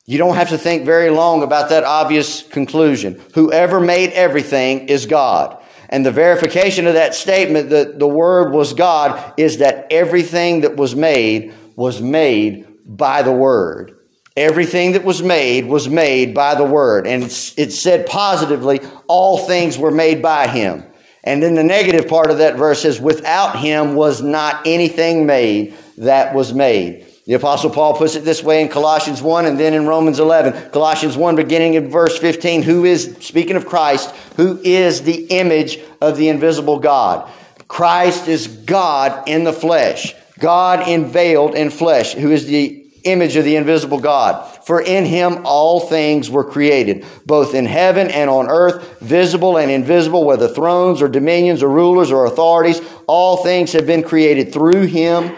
You 0.07 0.19
don't 0.19 0.37
have 0.37 0.51
to 0.51 0.59
think 0.59 0.85
very 0.85 1.11
long 1.11 1.43
about 1.43 1.71
that 1.71 1.85
obvious 1.85 2.43
conclusion. 2.43 3.21
Whoever 3.35 3.81
made 3.81 4.11
everything 4.11 4.89
is 4.89 5.07
God. 5.07 5.61
And 5.89 6.05
the 6.07 6.13
verification 6.13 6.87
of 6.87 6.95
that 6.95 7.15
statement 7.15 7.71
that 7.71 7.99
the 7.99 8.09
Word 8.09 8.53
was 8.53 8.73
God 8.73 9.35
is 9.37 9.59
that 9.59 9.87
everything 9.91 10.63
that 10.63 10.77
was 10.77 10.95
made 10.95 11.55
was 11.75 12.01
made 12.01 12.67
by 12.85 13.23
the 13.23 13.33
Word. 13.33 13.96
Everything 14.37 14.93
that 14.93 15.05
was 15.05 15.23
made 15.23 15.67
was 15.67 15.89
made 15.89 16.35
by 16.35 16.55
the 16.55 16.65
Word. 16.65 17.07
And 17.07 17.25
it 17.25 17.73
said 17.73 18.07
positively, 18.07 18.81
all 19.09 19.39
things 19.39 19.79
were 19.79 19.91
made 19.91 20.21
by 20.21 20.47
Him. 20.49 20.85
And 21.25 21.43
then 21.43 21.55
the 21.55 21.65
negative 21.65 22.09
part 22.09 22.31
of 22.31 22.39
that 22.39 22.57
verse 22.57 22.83
says, 22.83 23.01
without 23.01 23.59
Him 23.59 23.95
was 23.95 24.21
not 24.23 24.67
anything 24.67 25.27
made 25.27 25.75
that 25.99 26.35
was 26.35 26.53
made. 26.53 27.07
The 27.27 27.35
Apostle 27.35 27.71
Paul 27.71 27.95
puts 27.97 28.15
it 28.15 28.25
this 28.25 28.45
way 28.45 28.63
in 28.63 28.69
Colossians 28.69 29.21
1 29.21 29.47
and 29.47 29.59
then 29.59 29.75
in 29.75 29.87
Romans 29.87 30.21
11. 30.21 30.71
Colossians 30.71 31.17
1, 31.17 31.35
beginning 31.35 31.75
in 31.75 31.91
verse 31.91 32.17
15, 32.17 32.63
who 32.63 32.85
is, 32.85 33.17
speaking 33.21 33.57
of 33.57 33.67
Christ, 33.67 34.15
who 34.37 34.61
is 34.63 35.03
the 35.03 35.27
image 35.27 35.81
of 36.01 36.17
the 36.17 36.29
invisible 36.29 36.79
God. 36.79 37.29
Christ 37.67 38.29
is 38.29 38.47
God 38.47 39.29
in 39.29 39.43
the 39.43 39.53
flesh. 39.53 40.15
God 40.39 40.87
unveiled 40.87 41.57
in 41.57 41.71
flesh, 41.71 42.13
who 42.13 42.31
is 42.31 42.47
the 42.47 42.86
image 43.07 43.37
of 43.37 43.45
the 43.45 43.57
invisible 43.57 43.99
God. 43.99 44.47
For 44.65 44.81
in 44.81 45.05
him 45.05 45.43
all 45.45 45.81
things 45.81 46.29
were 46.29 46.45
created, 46.45 47.05
both 47.25 47.55
in 47.55 47.67
heaven 47.67 48.11
and 48.11 48.29
on 48.29 48.49
earth, 48.49 49.01
visible 49.01 49.57
and 49.57 49.71
invisible, 49.71 50.25
whether 50.25 50.49
thrones 50.49 51.01
or 51.01 51.09
dominions 51.09 51.63
or 51.63 51.69
rulers 51.69 52.11
or 52.11 52.27
authorities. 52.27 52.81
All 53.07 53.39
things 53.39 53.73
have 53.73 53.87
been 53.87 54.03
created 54.03 54.53
through 54.53 54.83
him 54.83 55.35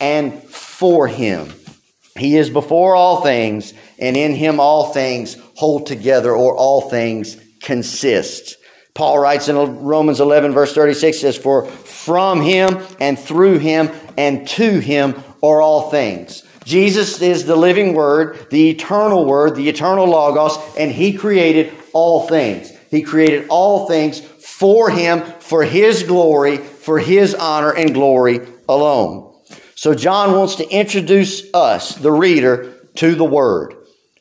and 0.00 0.42
for 0.42 1.06
him. 1.08 1.52
He 2.16 2.36
is 2.36 2.48
before 2.50 2.96
all 2.96 3.22
things, 3.22 3.74
and 3.98 4.16
in 4.16 4.34
him 4.34 4.58
all 4.58 4.92
things 4.92 5.36
hold 5.54 5.86
together, 5.86 6.34
or 6.34 6.56
all 6.56 6.88
things 6.88 7.36
consist. 7.60 8.56
Paul 8.94 9.18
writes 9.18 9.48
in 9.48 9.56
Romans 9.56 10.20
11, 10.20 10.52
verse 10.52 10.72
36 10.72 11.20
says, 11.20 11.36
For 11.36 11.66
from 11.66 12.40
him 12.40 12.78
and 12.98 13.18
through 13.18 13.58
him 13.58 13.90
and 14.16 14.48
to 14.48 14.78
him 14.78 15.22
are 15.42 15.60
all 15.60 15.90
things. 15.90 16.42
Jesus 16.66 17.22
is 17.22 17.44
the 17.44 17.54
living 17.54 17.94
Word, 17.94 18.50
the 18.50 18.70
eternal 18.70 19.24
Word, 19.24 19.54
the 19.54 19.68
eternal 19.68 20.06
Logos, 20.06 20.58
and 20.76 20.90
He 20.90 21.12
created 21.12 21.72
all 21.92 22.26
things. 22.26 22.72
He 22.90 23.02
created 23.02 23.46
all 23.48 23.86
things 23.86 24.18
for 24.20 24.90
Him, 24.90 25.22
for 25.38 25.62
His 25.62 26.02
glory, 26.02 26.56
for 26.56 26.98
His 26.98 27.36
honor 27.36 27.70
and 27.70 27.94
glory 27.94 28.40
alone. 28.68 29.32
So 29.76 29.94
John 29.94 30.32
wants 30.32 30.56
to 30.56 30.68
introduce 30.68 31.44
us, 31.54 31.94
the 31.94 32.10
reader, 32.10 32.74
to 32.96 33.14
the 33.14 33.24
Word, 33.24 33.76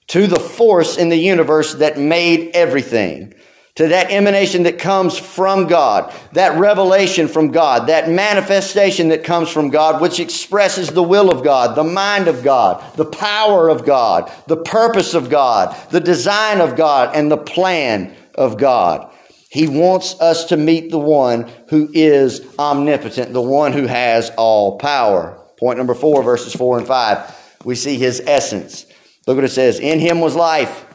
to 0.10 0.28
the 0.28 0.40
force 0.40 0.98
in 0.98 1.10
the 1.10 1.18
universe 1.18 1.74
that 1.75 1.98
made 1.98 2.52
everything 2.54 3.34
to 3.75 3.89
that 3.89 4.10
emanation 4.10 4.63
that 4.63 4.79
comes 4.79 5.17
from 5.17 5.67
God, 5.67 6.13
that 6.32 6.58
revelation 6.58 7.27
from 7.27 7.51
God, 7.51 7.88
that 7.88 8.10
manifestation 8.10 9.10
that 9.10 9.25
comes 9.25 9.50
from 9.50 9.70
God, 9.70 10.01
which 10.01 10.22
expresses 10.22 10.89
the 10.89 11.03
will 11.03 11.29
of 11.29 11.44
God, 11.44 11.75
the 11.75 11.84
mind 11.84 12.29
of 12.29 12.41
God, 12.41 12.82
the 12.96 13.05
power 13.05 13.67
of 13.67 13.86
God, 13.86 14.32
the 14.48 14.55
purpose 14.58 15.13
of 15.13 15.29
God, 15.29 15.75
the 15.89 16.00
design 16.00 16.62
of 16.62 16.77
God, 16.77 17.13
and 17.15 17.29
the 17.29 17.38
plan 17.38 18.15
of 18.34 18.58
God. 18.58 19.12
He 19.50 19.67
wants 19.67 20.20
us 20.22 20.46
to 20.46 20.58
meet 20.58 20.89
the 20.89 21.00
one 21.00 21.51
who 21.70 21.89
is 21.94 22.46
omnipotent, 22.58 23.34
the 23.34 23.41
one 23.41 23.74
who 23.74 23.88
has 23.88 24.29
all 24.38 24.77
power. 24.77 25.38
Point 25.60 25.77
number 25.77 25.94
four, 25.94 26.24
verses 26.24 26.53
four 26.53 26.77
and 26.77 26.88
five. 26.88 27.34
We 27.65 27.75
see 27.75 27.98
his 27.98 28.22
essence. 28.25 28.86
Look 29.27 29.36
what 29.36 29.44
it 29.44 29.50
says. 29.50 29.79
In 29.79 30.00
him 30.00 30.22
was 30.22 30.36
life, 30.36 30.86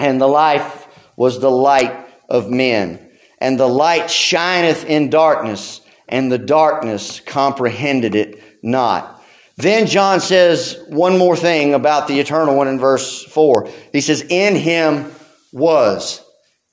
and 0.00 0.20
the 0.20 0.28
life 0.28 0.86
was 1.16 1.40
the 1.40 1.50
light 1.50 2.07
of 2.28 2.50
men. 2.50 3.10
And 3.38 3.58
the 3.58 3.68
light 3.68 4.10
shineth 4.10 4.84
in 4.84 5.10
darkness, 5.10 5.80
and 6.08 6.30
the 6.30 6.38
darkness 6.38 7.20
comprehended 7.20 8.14
it 8.14 8.42
not. 8.62 9.22
Then 9.56 9.86
John 9.86 10.20
says 10.20 10.80
one 10.88 11.18
more 11.18 11.36
thing 11.36 11.74
about 11.74 12.08
the 12.08 12.20
eternal 12.20 12.56
one 12.56 12.68
in 12.68 12.78
verse 12.78 13.24
4. 13.24 13.68
He 13.92 14.00
says, 14.00 14.22
In 14.22 14.54
him 14.54 15.10
was. 15.52 16.24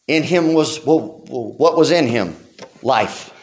In 0.07 0.23
him 0.23 0.53
was, 0.53 0.85
well, 0.85 0.99
what 1.27 1.77
was 1.77 1.91
in 1.91 2.07
him? 2.07 2.35
Life. 2.83 3.33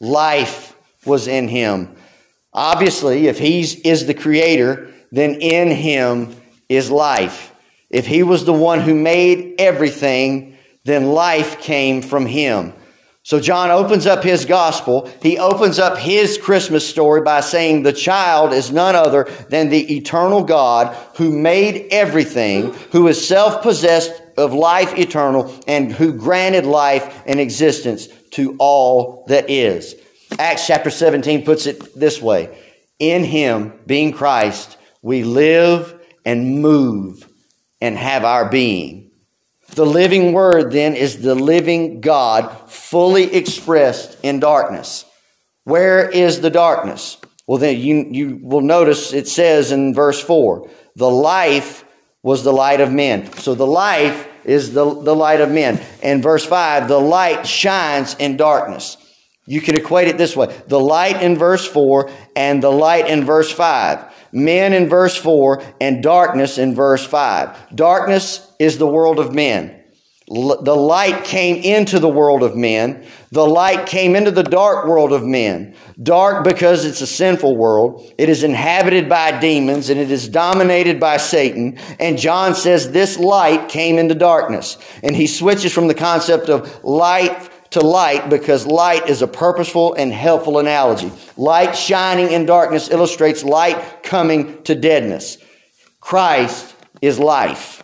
Life 0.00 0.76
was 1.04 1.26
in 1.26 1.48
him. 1.48 1.96
Obviously, 2.52 3.26
if 3.26 3.38
he 3.38 3.60
is 3.60 4.06
the 4.06 4.14
creator, 4.14 4.92
then 5.10 5.34
in 5.40 5.70
him 5.70 6.36
is 6.68 6.90
life. 6.90 7.52
If 7.90 8.06
he 8.06 8.22
was 8.22 8.44
the 8.44 8.52
one 8.52 8.80
who 8.80 8.94
made 8.94 9.56
everything, 9.58 10.57
then 10.88 11.06
life 11.06 11.60
came 11.60 12.02
from 12.02 12.26
him. 12.26 12.72
So 13.22 13.40
John 13.40 13.70
opens 13.70 14.06
up 14.06 14.24
his 14.24 14.46
gospel. 14.46 15.10
He 15.20 15.36
opens 15.36 15.78
up 15.78 15.98
his 15.98 16.38
Christmas 16.38 16.88
story 16.88 17.20
by 17.20 17.40
saying 17.40 17.82
the 17.82 17.92
child 17.92 18.54
is 18.54 18.72
none 18.72 18.96
other 18.96 19.24
than 19.50 19.68
the 19.68 19.96
eternal 19.96 20.44
God 20.44 20.96
who 21.16 21.38
made 21.38 21.88
everything, 21.90 22.72
who 22.92 23.06
is 23.06 23.28
self-possessed 23.28 24.22
of 24.38 24.54
life 24.54 24.96
eternal, 24.96 25.54
and 25.66 25.92
who 25.92 26.14
granted 26.14 26.64
life 26.64 27.22
and 27.26 27.38
existence 27.38 28.08
to 28.30 28.56
all 28.58 29.26
that 29.28 29.50
is. 29.50 29.94
Acts 30.38 30.66
chapter 30.66 30.90
17 30.90 31.44
puts 31.44 31.66
it 31.66 31.94
this 31.94 32.22
way. 32.22 32.56
In 32.98 33.24
him, 33.24 33.78
being 33.86 34.12
Christ, 34.12 34.78
we 35.02 35.24
live 35.24 36.00
and 36.24 36.62
move 36.62 37.28
and 37.80 37.96
have 37.96 38.24
our 38.24 38.48
being. 38.48 39.07
The 39.74 39.86
living 39.86 40.32
word 40.32 40.72
then 40.72 40.94
is 40.94 41.20
the 41.22 41.34
living 41.34 42.00
God 42.00 42.70
fully 42.70 43.34
expressed 43.34 44.18
in 44.22 44.40
darkness. 44.40 45.04
Where 45.64 46.08
is 46.08 46.40
the 46.40 46.50
darkness? 46.50 47.18
Well, 47.46 47.58
then 47.58 47.78
you, 47.78 48.06
you 48.10 48.40
will 48.42 48.60
notice 48.60 49.12
it 49.12 49.28
says 49.28 49.72
in 49.72 49.94
verse 49.94 50.20
4 50.20 50.68
the 50.96 51.10
life 51.10 51.84
was 52.22 52.42
the 52.42 52.52
light 52.52 52.80
of 52.80 52.92
men. 52.92 53.32
So 53.34 53.54
the 53.54 53.66
life 53.66 54.26
is 54.44 54.72
the, 54.72 54.84
the 54.84 55.14
light 55.14 55.40
of 55.40 55.50
men. 55.50 55.80
And 56.02 56.22
verse 56.22 56.44
5 56.44 56.88
the 56.88 56.98
light 56.98 57.46
shines 57.46 58.14
in 58.18 58.36
darkness. 58.36 58.96
You 59.46 59.60
can 59.60 59.76
equate 59.76 60.08
it 60.08 60.18
this 60.18 60.36
way 60.36 60.54
the 60.66 60.80
light 60.80 61.22
in 61.22 61.36
verse 61.36 61.66
4 61.66 62.10
and 62.36 62.62
the 62.62 62.72
light 62.72 63.06
in 63.06 63.24
verse 63.24 63.50
5 63.52 64.14
men 64.32 64.72
in 64.72 64.88
verse 64.88 65.16
4, 65.16 65.62
and 65.80 66.02
darkness 66.02 66.58
in 66.58 66.74
verse 66.74 67.04
5. 67.04 67.74
Darkness 67.74 68.47
is 68.58 68.78
the 68.78 68.86
world 68.86 69.18
of 69.18 69.34
men. 69.34 69.74
L- 70.30 70.62
the 70.62 70.76
light 70.76 71.24
came 71.24 71.56
into 71.56 71.98
the 71.98 72.08
world 72.08 72.42
of 72.42 72.54
men. 72.54 73.06
The 73.30 73.46
light 73.46 73.86
came 73.86 74.14
into 74.14 74.30
the 74.30 74.42
dark 74.42 74.86
world 74.86 75.12
of 75.12 75.24
men. 75.24 75.74
Dark 76.02 76.44
because 76.44 76.84
it's 76.84 77.00
a 77.00 77.06
sinful 77.06 77.56
world. 77.56 78.12
It 78.18 78.28
is 78.28 78.44
inhabited 78.44 79.08
by 79.08 79.38
demons 79.38 79.90
and 79.90 79.98
it 79.98 80.10
is 80.10 80.28
dominated 80.28 81.00
by 81.00 81.16
Satan. 81.16 81.78
And 81.98 82.18
John 82.18 82.54
says 82.54 82.90
this 82.90 83.18
light 83.18 83.68
came 83.68 83.98
into 83.98 84.14
darkness. 84.14 84.76
And 85.02 85.16
he 85.16 85.26
switches 85.26 85.72
from 85.72 85.88
the 85.88 85.94
concept 85.94 86.48
of 86.48 86.84
light 86.84 87.50
to 87.70 87.80
light 87.80 88.30
because 88.30 88.66
light 88.66 89.08
is 89.08 89.22
a 89.22 89.26
purposeful 89.26 89.94
and 89.94 90.12
helpful 90.12 90.58
analogy. 90.58 91.12
Light 91.36 91.76
shining 91.76 92.32
in 92.32 92.46
darkness 92.46 92.90
illustrates 92.90 93.44
light 93.44 94.02
coming 94.02 94.62
to 94.64 94.74
deadness. 94.74 95.38
Christ 96.00 96.74
is 97.02 97.18
life. 97.18 97.77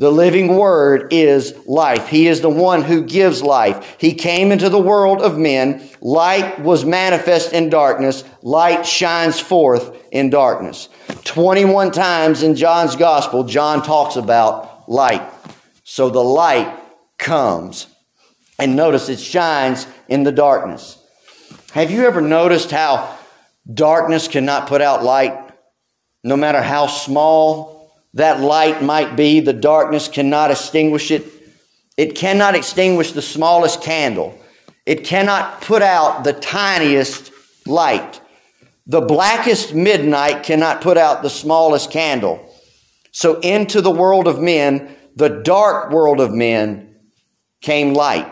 The 0.00 0.12
living 0.12 0.54
word 0.54 1.12
is 1.12 1.54
life. 1.66 2.06
He 2.06 2.28
is 2.28 2.40
the 2.40 2.48
one 2.48 2.82
who 2.82 3.02
gives 3.02 3.42
life. 3.42 3.96
He 3.98 4.14
came 4.14 4.52
into 4.52 4.68
the 4.68 4.78
world 4.78 5.20
of 5.20 5.36
men. 5.36 5.90
Light 6.00 6.60
was 6.60 6.84
manifest 6.84 7.52
in 7.52 7.68
darkness. 7.68 8.22
Light 8.40 8.86
shines 8.86 9.40
forth 9.40 9.96
in 10.12 10.30
darkness. 10.30 10.88
21 11.24 11.90
times 11.90 12.44
in 12.44 12.54
John's 12.54 12.94
gospel, 12.94 13.42
John 13.42 13.82
talks 13.82 14.14
about 14.14 14.88
light. 14.88 15.28
So 15.82 16.10
the 16.10 16.22
light 16.22 16.72
comes 17.18 17.88
and 18.56 18.76
notice 18.76 19.08
it 19.08 19.18
shines 19.18 19.88
in 20.06 20.22
the 20.22 20.30
darkness. 20.30 20.96
Have 21.72 21.90
you 21.90 22.06
ever 22.06 22.20
noticed 22.20 22.70
how 22.70 23.18
darkness 23.72 24.28
cannot 24.28 24.68
put 24.68 24.80
out 24.80 25.02
light? 25.02 25.36
No 26.22 26.36
matter 26.36 26.62
how 26.62 26.86
small 26.86 27.77
that 28.14 28.40
light 28.40 28.82
might 28.82 29.16
be, 29.16 29.40
the 29.40 29.52
darkness 29.52 30.08
cannot 30.08 30.50
extinguish 30.50 31.10
it. 31.10 31.24
It 31.96 32.14
cannot 32.14 32.54
extinguish 32.54 33.12
the 33.12 33.22
smallest 33.22 33.82
candle. 33.82 34.38
It 34.86 35.04
cannot 35.04 35.60
put 35.60 35.82
out 35.82 36.24
the 36.24 36.32
tiniest 36.32 37.30
light. 37.66 38.20
The 38.86 39.02
blackest 39.02 39.74
midnight 39.74 40.42
cannot 40.42 40.80
put 40.80 40.96
out 40.96 41.22
the 41.22 41.30
smallest 41.30 41.90
candle. 41.90 42.54
So 43.12 43.38
into 43.40 43.80
the 43.80 43.90
world 43.90 44.26
of 44.26 44.40
men, 44.40 44.96
the 45.14 45.28
dark 45.28 45.90
world 45.90 46.20
of 46.20 46.32
men, 46.32 46.88
came 47.60 47.92
light 47.92 48.28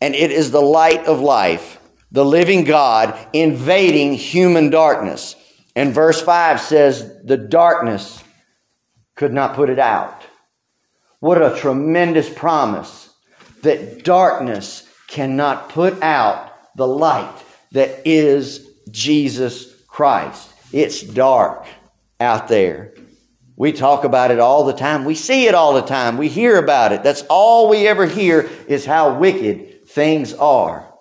and 0.00 0.14
it 0.14 0.30
is 0.30 0.50
the 0.50 0.62
light 0.62 1.04
of 1.06 1.20
life, 1.20 1.80
the 2.12 2.24
living 2.24 2.64
God 2.64 3.18
invading 3.32 4.14
human 4.14 4.70
darkness. 4.70 5.34
And 5.74 5.92
verse 5.92 6.20
5 6.22 6.60
says, 6.60 7.22
the 7.24 7.36
darkness 7.36 8.22
could 9.16 9.32
not 9.32 9.56
put 9.56 9.70
it 9.70 9.78
out. 9.78 10.22
What 11.20 11.42
a 11.42 11.58
tremendous 11.58 12.28
promise 12.28 13.12
that 13.62 14.04
darkness 14.04 14.88
cannot 15.08 15.70
put 15.70 16.00
out 16.02 16.52
the 16.76 16.86
light 16.86 17.42
that 17.72 18.06
is 18.06 18.68
Jesus 18.90 19.74
Christ. 19.88 20.52
It's 20.72 21.02
dark 21.02 21.66
out 22.20 22.48
there. 22.48 22.94
We 23.56 23.72
talk 23.72 24.04
about 24.04 24.30
it 24.30 24.38
all 24.38 24.64
the 24.64 24.74
time. 24.74 25.06
We 25.06 25.14
see 25.14 25.46
it 25.46 25.54
all 25.54 25.72
the 25.72 25.82
time. 25.82 26.18
We 26.18 26.28
hear 26.28 26.58
about 26.58 26.92
it. 26.92 27.02
That's 27.02 27.22
all 27.30 27.70
we 27.70 27.86
ever 27.88 28.04
hear 28.04 28.48
is 28.68 28.84
how 28.84 29.18
wicked 29.18 29.88
things 29.88 30.34
are. 30.34 30.92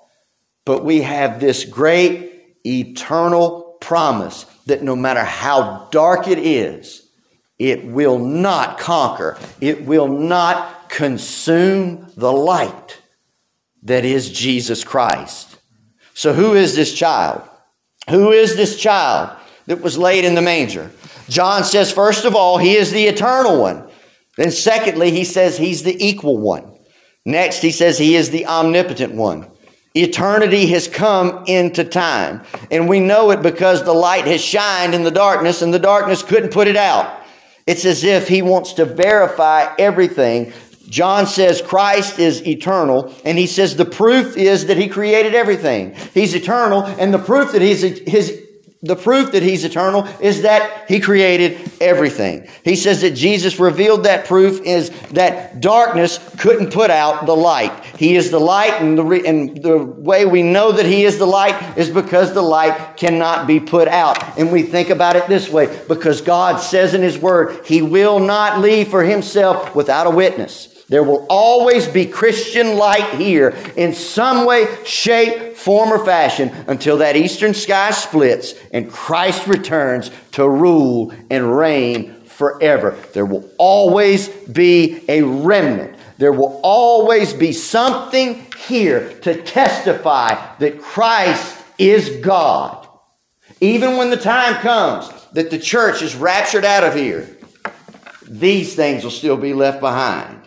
But 0.65 0.85
we 0.85 1.01
have 1.01 1.39
this 1.39 1.65
great 1.65 2.57
eternal 2.65 3.77
promise 3.81 4.45
that 4.67 4.81
no 4.81 4.95
matter 4.95 5.23
how 5.23 5.89
dark 5.91 6.27
it 6.27 6.39
is, 6.39 7.04
it 7.57 7.85
will 7.85 8.19
not 8.19 8.77
conquer, 8.77 9.37
it 9.61 9.85
will 9.85 10.07
not 10.07 10.89
consume 10.89 12.07
the 12.15 12.31
light 12.31 13.01
that 13.83 14.03
is 14.03 14.29
Jesus 14.29 14.83
Christ. 14.83 15.57
So, 16.13 16.33
who 16.33 16.53
is 16.53 16.75
this 16.75 16.93
child? 16.93 17.41
Who 18.09 18.31
is 18.31 18.55
this 18.55 18.79
child 18.79 19.35
that 19.67 19.81
was 19.81 19.97
laid 19.97 20.25
in 20.25 20.35
the 20.35 20.41
manger? 20.41 20.91
John 21.29 21.63
says, 21.63 21.91
first 21.91 22.25
of 22.25 22.35
all, 22.35 22.57
he 22.57 22.75
is 22.75 22.91
the 22.91 23.05
eternal 23.05 23.59
one. 23.59 23.89
Then, 24.37 24.51
secondly, 24.51 25.11
he 25.11 25.23
says 25.23 25.57
he's 25.57 25.83
the 25.83 26.05
equal 26.05 26.37
one. 26.37 26.71
Next, 27.25 27.61
he 27.61 27.71
says 27.71 27.97
he 27.97 28.15
is 28.15 28.29
the 28.29 28.45
omnipotent 28.45 29.13
one. 29.13 29.49
Eternity 29.95 30.67
has 30.67 30.87
come 30.87 31.45
into 31.47 31.83
time. 31.83 32.43
And 32.69 32.87
we 32.87 32.99
know 32.99 33.31
it 33.31 33.41
because 33.41 33.83
the 33.83 33.93
light 33.93 34.25
has 34.25 34.43
shined 34.43 34.93
in 34.93 35.03
the 35.03 35.11
darkness 35.11 35.61
and 35.61 35.73
the 35.73 35.79
darkness 35.79 36.21
couldn't 36.21 36.51
put 36.51 36.67
it 36.67 36.75
out. 36.75 37.24
It's 37.67 37.85
as 37.85 38.03
if 38.03 38.27
he 38.27 38.41
wants 38.41 38.73
to 38.73 38.85
verify 38.85 39.73
everything. 39.79 40.53
John 40.87 41.25
says 41.25 41.61
Christ 41.61 42.19
is 42.19 42.45
eternal, 42.45 43.13
and 43.25 43.37
he 43.39 43.47
says 43.47 43.75
the 43.75 43.85
proof 43.85 44.37
is 44.37 44.67
that 44.67 44.77
he 44.77 44.87
created 44.87 45.33
everything. 45.33 45.95
He's 46.13 46.35
eternal, 46.35 46.83
and 46.85 47.13
the 47.13 47.19
proof 47.19 47.53
that 47.53 47.61
he's 47.61 47.81
his 47.81 48.44
the 48.85 48.95
proof 48.95 49.31
that 49.31 49.41
he's 49.41 49.63
eternal 49.63 50.07
is 50.19 50.43
that 50.43 50.87
he 50.87 50.99
created 50.99 51.71
everything. 51.81 52.47
He 52.63 52.75
says 52.75 53.01
that 53.01 53.11
Jesus 53.11 53.59
revealed 53.59 54.03
that 54.03 54.25
proof 54.25 54.61
is 54.61 54.91
that 55.11 55.59
darkness 55.59 56.19
couldn't 56.37 56.71
put 56.71 56.91
out 56.91 57.25
the 57.25 57.35
light. 57.35 57.83
He 57.97 58.15
is 58.15 58.29
the 58.29 58.39
light, 58.39 58.81
and 58.81 58.97
the, 58.97 59.03
re- 59.03 59.25
and 59.25 59.61
the 59.61 59.77
way 59.77 60.25
we 60.25 60.43
know 60.43 60.71
that 60.71 60.85
he 60.85 61.03
is 61.03 61.17
the 61.17 61.25
light 61.25 61.77
is 61.77 61.89
because 61.89 62.33
the 62.33 62.41
light 62.41 62.97
cannot 62.97 63.47
be 63.47 63.59
put 63.59 63.87
out. 63.87 64.37
And 64.37 64.51
we 64.51 64.63
think 64.63 64.89
about 64.89 65.15
it 65.15 65.27
this 65.27 65.49
way 65.49 65.83
because 65.87 66.21
God 66.21 66.57
says 66.57 66.93
in 66.93 67.01
his 67.01 67.17
word, 67.17 67.65
he 67.65 67.81
will 67.81 68.19
not 68.19 68.59
leave 68.59 68.89
for 68.89 69.03
himself 69.03 69.73
without 69.75 70.05
a 70.05 70.11
witness. 70.11 70.74
There 70.87 71.03
will 71.03 71.25
always 71.29 71.87
be 71.87 72.05
Christian 72.05 72.77
light 72.77 73.15
here 73.15 73.55
in 73.75 73.93
some 73.93 74.45
way, 74.45 74.67
shape, 74.85 75.55
form, 75.57 75.91
or 75.91 76.05
fashion 76.05 76.51
until 76.67 76.97
that 76.97 77.15
eastern 77.15 77.55
sky 77.55 77.89
splits 77.91 78.53
and 78.71 78.91
Christ 78.91 79.47
returns 79.47 80.11
to 80.33 80.47
rule 80.47 81.11
and 81.31 81.57
reign 81.57 82.13
forever. 82.25 82.95
There 83.13 83.25
will 83.25 83.49
always 83.57 84.27
be 84.27 85.03
a 85.09 85.23
remnant. 85.23 85.97
There 86.17 86.33
will 86.33 86.59
always 86.63 87.33
be 87.33 87.51
something 87.51 88.45
here 88.67 89.09
to 89.21 89.41
testify 89.41 90.55
that 90.59 90.81
Christ 90.81 91.63
is 91.79 92.23
God. 92.23 92.87
Even 93.59 93.97
when 93.97 94.11
the 94.11 94.17
time 94.17 94.55
comes 94.55 95.09
that 95.33 95.49
the 95.49 95.59
church 95.59 96.01
is 96.01 96.15
raptured 96.15 96.63
out 96.63 96.83
of 96.83 96.93
here, 96.93 97.27
these 98.27 98.75
things 98.75 99.03
will 99.03 99.11
still 99.11 99.37
be 99.37 99.53
left 99.53 99.79
behind. 99.79 100.44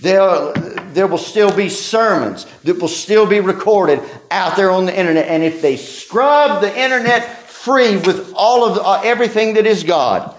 There, 0.00 0.52
there 0.92 1.06
will 1.06 1.18
still 1.18 1.54
be 1.54 1.68
sermons 1.68 2.46
that 2.64 2.80
will 2.80 2.88
still 2.88 3.26
be 3.26 3.40
recorded 3.40 4.00
out 4.30 4.56
there 4.56 4.70
on 4.70 4.86
the 4.86 4.98
internet. 4.98 5.28
And 5.28 5.42
if 5.42 5.60
they 5.60 5.76
scrub 5.76 6.62
the 6.62 6.78
internet 6.78 7.38
free 7.38 7.96
with 7.96 8.32
all 8.34 8.64
of 8.64 8.78
uh, 8.78 9.02
everything 9.04 9.54
that 9.54 9.66
is 9.66 9.84
God, 9.84 10.34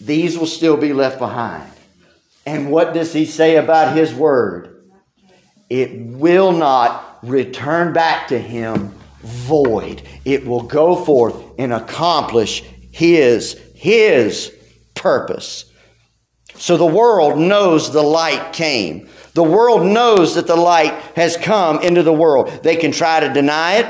these 0.00 0.38
will 0.38 0.46
still 0.46 0.76
be 0.76 0.92
left 0.92 1.18
behind. 1.18 1.70
And 2.44 2.70
what 2.70 2.94
does 2.94 3.12
he 3.12 3.24
say 3.24 3.56
about 3.56 3.96
his 3.96 4.14
word? 4.14 4.88
It 5.68 6.00
will 6.00 6.52
not 6.52 7.18
return 7.22 7.92
back 7.92 8.28
to 8.28 8.38
him 8.38 8.94
void. 9.22 10.02
It 10.24 10.46
will 10.46 10.62
go 10.62 11.04
forth 11.04 11.34
and 11.58 11.72
accomplish 11.72 12.62
his, 12.92 13.60
his 13.74 14.52
purpose. 14.94 15.64
So 16.58 16.76
the 16.76 16.86
world 16.86 17.38
knows 17.38 17.92
the 17.92 18.02
light 18.02 18.52
came. 18.52 19.08
The 19.34 19.42
world 19.42 19.84
knows 19.84 20.34
that 20.36 20.46
the 20.46 20.56
light 20.56 20.94
has 21.14 21.36
come 21.36 21.82
into 21.82 22.02
the 22.02 22.12
world. 22.12 22.48
They 22.62 22.76
can 22.76 22.92
try 22.92 23.20
to 23.20 23.32
deny 23.32 23.78
it. 23.80 23.86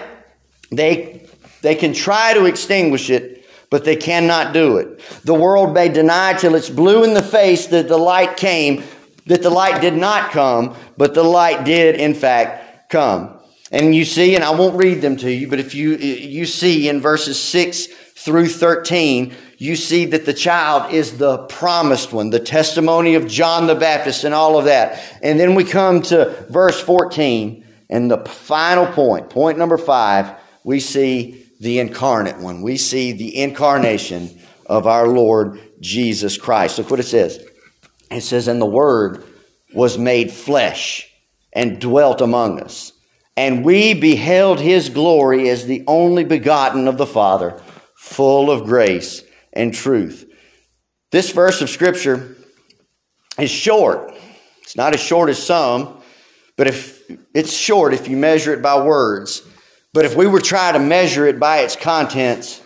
They, 0.71 1.29
they 1.63 1.77
can 1.77 1.93
try 1.93 2.35
to 2.35 2.47
extinguish 2.47 3.11
it, 3.11 3.47
but 3.71 3.85
they 3.85 3.97
cannot 3.97 4.53
do 4.53 4.79
it. 4.79 5.01
The 5.25 5.35
world 5.35 5.73
may 5.73 5.89
deny 5.89 6.35
till 6.35 6.57
it's 6.57 6.71
blue 6.71 7.05
in 7.05 7.15
the 7.15 7.23
face 7.23 7.67
that 7.67 7.87
the 7.87 7.97
light 7.97 8.37
came, 8.37 8.83
that 9.27 9.43
the 9.43 9.51
light 9.51 9.81
did 9.81 9.95
not 9.95 10.33
come, 10.33 10.75
but 10.97 11.15
the 11.15 11.23
light 11.23 11.65
did 11.65 11.95
in 11.95 12.15
fact 12.15 12.91
come. 12.91 13.39
And 13.71 13.95
you 13.95 14.05
see, 14.05 14.35
and 14.35 14.45
I 14.45 14.51
won't 14.51 14.77
read 14.77 15.01
them 15.01 15.17
to 15.19 15.31
you, 15.31 15.49
but 15.49 15.59
if 15.59 15.75
you, 15.75 15.95
you 15.97 16.47
see 16.47 16.89
in 16.89 17.01
verses 17.01 17.41
6 17.41 17.87
through 17.87 18.49
13, 18.49 19.35
you 19.59 19.75
see 19.75 20.05
that 20.07 20.27
the 20.27 20.35
child 20.35 20.93
is 20.93 21.17
the 21.17 21.39
promised 21.39 22.13
one, 22.13 22.31
the 22.31 22.41
testimony 22.41 23.15
of 23.15 23.27
John 23.27 23.67
the 23.67 23.75
Baptist 23.75 24.25
and 24.25 24.35
all 24.35 24.59
of 24.59 24.67
that. 24.67 25.03
And 25.23 25.41
then 25.41 25.55
we 25.55 25.65
come 25.65 26.03
to 26.03 26.47
verse 26.51 26.81
14 26.81 27.65
and 27.89 28.11
the 28.11 28.19
final 28.19 28.87
point, 28.87 29.31
point 29.31 29.59
number 29.59 29.79
five, 29.79 30.39
we 30.65 30.81
see 30.81 31.47
the 31.61 31.79
incarnate 31.79 32.39
one. 32.39 32.61
We 32.61 32.77
see 32.77 33.13
the 33.13 33.41
incarnation 33.41 34.39
of 34.67 34.87
our 34.87 35.07
Lord 35.07 35.61
Jesus 35.81 36.37
Christ. 36.37 36.79
Look 36.79 36.91
what 36.91 37.01
it 37.01 37.05
says. 37.05 37.43
It 38.11 38.23
says, 38.23 38.49
And 38.49 38.61
the 38.61 38.67
Word 38.67 39.25
was 39.73 39.97
made 39.97 40.33
flesh 40.33 41.09
and 41.53 41.81
dwelt 41.81 42.21
among 42.21 42.61
us. 42.61 42.93
And 43.37 43.65
we 43.65 43.95
beheld 43.95 44.61
his 44.61 44.89
glory 44.89 45.49
as 45.49 45.67
the 45.67 45.85
only 45.87 46.25
begotten 46.25 46.89
of 46.89 46.99
the 46.99 47.07
Father, 47.07 47.61
full 47.95 48.51
of 48.51 48.65
grace 48.65 49.23
and 49.57 49.75
truth. 49.75 50.31
This 51.11 51.31
verse 51.31 51.63
of 51.63 51.71
Scripture 51.71 52.37
is 53.39 53.51
short. 53.51 54.15
It's 54.63 54.77
not 54.77 54.95
as 54.95 55.01
short 55.01 55.31
as 55.31 55.43
some, 55.43 56.01
but 56.57 56.67
if 56.67 57.11
it's 57.35 57.53
short 57.53 57.95
if 57.95 58.09
you 58.09 58.17
measure 58.17 58.53
it 58.53 58.63
by 58.63 58.83
words. 58.83 59.43
But 59.93 60.05
if 60.05 60.15
we 60.15 60.27
were 60.27 60.41
trying 60.41 60.75
to 60.75 60.79
measure 60.79 61.27
it 61.27 61.41
by 61.41 61.59
its 61.59 61.77
contents, 61.77 62.63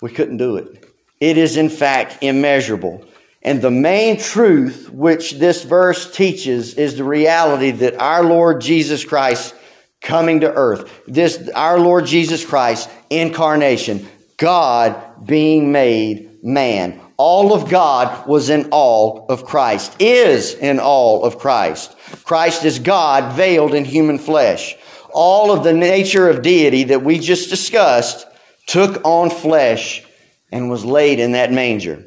we 0.00 0.10
couldn't 0.10 0.38
do 0.38 0.56
it. 0.56 0.84
It 1.20 1.38
is, 1.38 1.56
in 1.56 1.68
fact, 1.68 2.18
immeasurable. 2.22 3.04
And 3.42 3.60
the 3.60 3.70
main 3.70 4.18
truth 4.18 4.90
which 4.90 5.32
this 5.32 5.62
verse 5.62 6.12
teaches 6.12 6.74
is 6.74 6.96
the 6.96 7.04
reality 7.04 7.70
that 7.70 8.00
our 8.00 8.24
Lord 8.24 8.60
Jesus 8.60 9.04
Christ 9.04 9.54
coming 10.00 10.40
to 10.40 10.52
earth, 10.52 11.02
this, 11.06 11.48
our 11.54 11.78
Lord 11.78 12.06
Jesus 12.06 12.44
Christ, 12.44 12.90
incarnation, 13.08 14.08
God 14.36 15.00
being 15.24 15.72
made 15.72 16.42
man. 16.42 17.00
All 17.16 17.52
of 17.52 17.70
God 17.70 18.26
was 18.26 18.50
in 18.50 18.68
all 18.70 19.26
of 19.28 19.44
Christ, 19.44 19.94
is 20.00 20.54
in 20.54 20.80
all 20.80 21.24
of 21.24 21.38
Christ. 21.38 21.94
Christ 22.24 22.64
is 22.64 22.78
God 22.78 23.34
veiled 23.34 23.74
in 23.74 23.84
human 23.84 24.18
flesh. 24.18 24.74
All 25.14 25.52
of 25.52 25.62
the 25.62 25.72
nature 25.72 26.28
of 26.28 26.42
deity 26.42 26.84
that 26.84 27.04
we 27.04 27.18
just 27.18 27.50
discussed 27.50 28.26
took 28.66 29.04
on 29.04 29.30
flesh 29.30 30.04
and 30.50 30.70
was 30.70 30.84
laid 30.84 31.20
in 31.20 31.32
that 31.32 31.52
manger. 31.52 32.04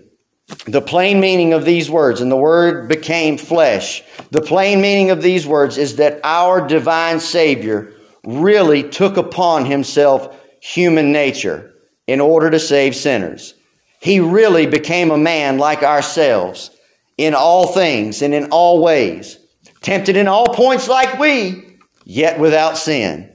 The 0.66 0.82
plain 0.82 1.20
meaning 1.20 1.54
of 1.54 1.66
these 1.66 1.90
words, 1.90 2.22
and 2.22 2.32
the 2.32 2.36
word 2.36 2.88
became 2.88 3.38
flesh. 3.38 4.04
The 4.32 4.42
plain 4.42 4.82
meaning 4.82 5.10
of 5.10 5.22
these 5.22 5.48
words 5.48 5.78
is 5.78 5.96
that 5.96 6.20
our 6.24 6.68
divine 6.68 7.20
Savior 7.20 7.94
really 8.26 8.84
took 8.84 9.18
upon 9.18 9.66
himself 9.66 10.36
human 10.60 11.12
nature 11.12 11.75
in 12.08 12.22
order 12.22 12.50
to 12.50 12.60
save 12.60 12.96
sinners. 12.96 13.54
He 14.00 14.20
really 14.20 14.68
became 14.68 15.12
a 15.12 15.18
man 15.18 15.58
like 15.58 15.84
ourselves 15.84 16.70
in 17.18 17.34
all 17.34 17.68
things 17.68 18.22
and 18.22 18.34
in 18.34 18.50
all 18.52 18.82
ways, 18.82 19.40
tempted 19.82 20.16
in 20.16 20.28
all 20.28 20.48
points 20.54 20.88
like 20.88 21.18
we, 21.20 21.78
yet 22.04 22.40
without 22.40 22.78
sin. 22.78 23.32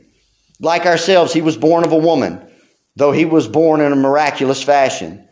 Like 0.60 0.86
ourselves, 0.86 1.32
he 1.32 1.42
was 1.42 1.56
born 1.56 1.84
of 1.84 1.92
a 1.92 1.98
woman, 1.98 2.46
though 2.96 3.12
he 3.12 3.24
was 3.24 3.48
born 3.48 3.80
in 3.80 3.92
a 3.92 3.96
miraculous 3.96 4.62
fashion. 4.62 5.26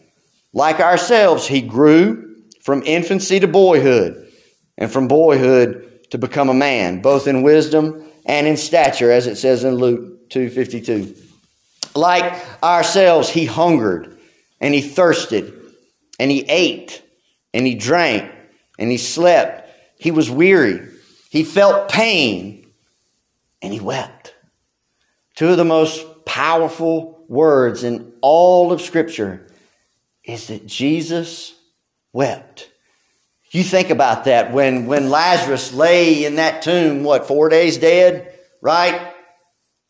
Like 0.52 0.80
ourselves, 0.80 1.46
he 1.46 1.60
grew 1.60 2.36
from 2.62 2.82
infancy 2.84 3.38
to 3.40 3.46
boyhood, 3.46 4.26
and 4.76 4.90
from 4.90 5.08
boyhood 5.08 6.08
to 6.10 6.18
become 6.18 6.48
a 6.48 6.54
man, 6.54 7.02
both 7.02 7.26
in 7.26 7.42
wisdom 7.42 8.10
and 8.24 8.46
in 8.46 8.56
stature, 8.56 9.10
as 9.10 9.26
it 9.26 9.36
says 9.36 9.64
in 9.64 9.74
Luke 9.74 10.30
252. 10.30 11.27
Like 11.98 12.62
ourselves, 12.62 13.28
he 13.28 13.44
hungered 13.44 14.16
and 14.60 14.72
he 14.72 14.80
thirsted 14.80 15.52
and 16.18 16.30
he 16.30 16.44
ate 16.48 17.02
and 17.52 17.66
he 17.66 17.74
drank 17.74 18.30
and 18.78 18.90
he 18.90 18.98
slept. 18.98 19.68
He 19.98 20.10
was 20.10 20.30
weary. 20.30 20.88
He 21.30 21.42
felt 21.42 21.88
pain 21.88 22.70
and 23.60 23.72
he 23.72 23.80
wept. 23.80 24.34
Two 25.34 25.48
of 25.48 25.56
the 25.56 25.64
most 25.64 26.24
powerful 26.24 27.24
words 27.28 27.82
in 27.82 28.12
all 28.20 28.72
of 28.72 28.80
Scripture 28.80 29.46
is 30.24 30.46
that 30.48 30.66
Jesus 30.66 31.54
wept. 32.12 32.70
You 33.50 33.64
think 33.64 33.90
about 33.90 34.24
that 34.24 34.52
when, 34.52 34.86
when 34.86 35.10
Lazarus 35.10 35.72
lay 35.72 36.24
in 36.24 36.36
that 36.36 36.62
tomb, 36.62 37.02
what, 37.02 37.26
four 37.26 37.48
days 37.48 37.78
dead, 37.78 38.34
right? 38.60 39.14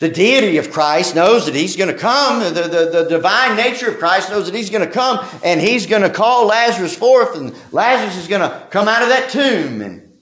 The 0.01 0.09
deity 0.09 0.59
of 0.59 0.71
Christ 0.71 1.17
knows 1.17 1.47
that 1.47 1.57
he's 1.57 1.77
going 1.77 1.93
to 1.93 1.99
come. 1.99 2.41
The, 2.55 2.63
the, 2.63 3.03
the 3.03 3.07
divine 3.09 3.57
nature 3.57 3.91
of 3.91 3.99
Christ 3.99 4.31
knows 4.31 4.47
that 4.47 4.55
he's 4.55 4.71
going 4.71 4.87
to 4.87 4.93
come 4.93 5.27
and 5.43 5.61
he's 5.61 5.87
going 5.87 6.03
to 6.03 6.11
call 6.11 6.47
Lazarus 6.47 6.97
forth 6.97 7.37
and 7.37 7.53
Lazarus 7.73 8.17
is 8.17 8.29
going 8.29 8.43
to 8.43 8.67
come 8.71 8.87
out 8.87 9.03
of 9.03 9.09
that 9.09 9.31
tomb 9.31 9.83
and 9.83 10.13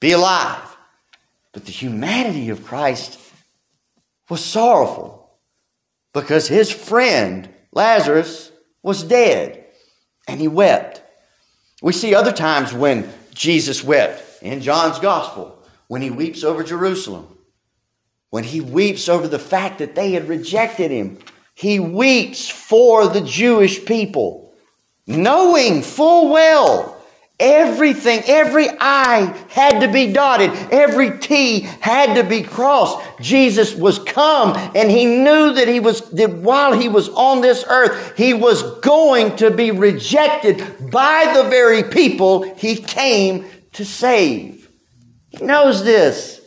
be 0.00 0.12
alive. 0.12 0.76
But 1.52 1.66
the 1.66 1.72
humanity 1.72 2.48
of 2.48 2.64
Christ 2.64 3.20
was 4.30 4.42
sorrowful 4.42 5.30
because 6.14 6.48
his 6.48 6.70
friend 6.70 7.50
Lazarus 7.70 8.50
was 8.82 9.02
dead 9.02 9.66
and 10.26 10.40
he 10.40 10.48
wept. 10.48 11.02
We 11.82 11.92
see 11.92 12.14
other 12.14 12.32
times 12.32 12.72
when 12.72 13.12
Jesus 13.34 13.84
wept 13.84 14.42
in 14.42 14.62
John's 14.62 14.98
gospel 15.00 15.62
when 15.88 16.00
he 16.00 16.10
weeps 16.10 16.42
over 16.42 16.64
Jerusalem 16.64 17.33
when 18.34 18.42
he 18.42 18.60
weeps 18.60 19.08
over 19.08 19.28
the 19.28 19.38
fact 19.38 19.78
that 19.78 19.94
they 19.94 20.10
had 20.10 20.26
rejected 20.26 20.90
him. 20.90 21.16
He 21.54 21.78
weeps 21.78 22.48
for 22.48 23.06
the 23.06 23.20
Jewish 23.20 23.84
people, 23.84 24.52
knowing 25.06 25.82
full 25.82 26.32
well 26.32 27.00
everything, 27.38 28.24
every 28.26 28.66
I 28.80 29.40
had 29.50 29.78
to 29.82 29.86
be 29.86 30.12
dotted, 30.12 30.50
every 30.72 31.16
T 31.20 31.60
had 31.60 32.16
to 32.16 32.24
be 32.24 32.42
crossed. 32.42 32.98
Jesus 33.20 33.72
was 33.72 34.00
come 34.00 34.56
and 34.74 34.90
he 34.90 35.04
knew 35.04 35.54
that 35.54 35.68
he 35.68 35.78
was, 35.78 36.00
that 36.10 36.32
while 36.32 36.72
he 36.72 36.88
was 36.88 37.08
on 37.10 37.40
this 37.40 37.64
earth, 37.68 38.16
he 38.16 38.34
was 38.34 38.64
going 38.80 39.36
to 39.36 39.52
be 39.52 39.70
rejected 39.70 40.90
by 40.90 41.32
the 41.36 41.48
very 41.48 41.84
people 41.84 42.42
he 42.56 42.74
came 42.74 43.48
to 43.74 43.84
save. 43.84 44.68
He 45.28 45.44
knows 45.44 45.84
this. 45.84 46.43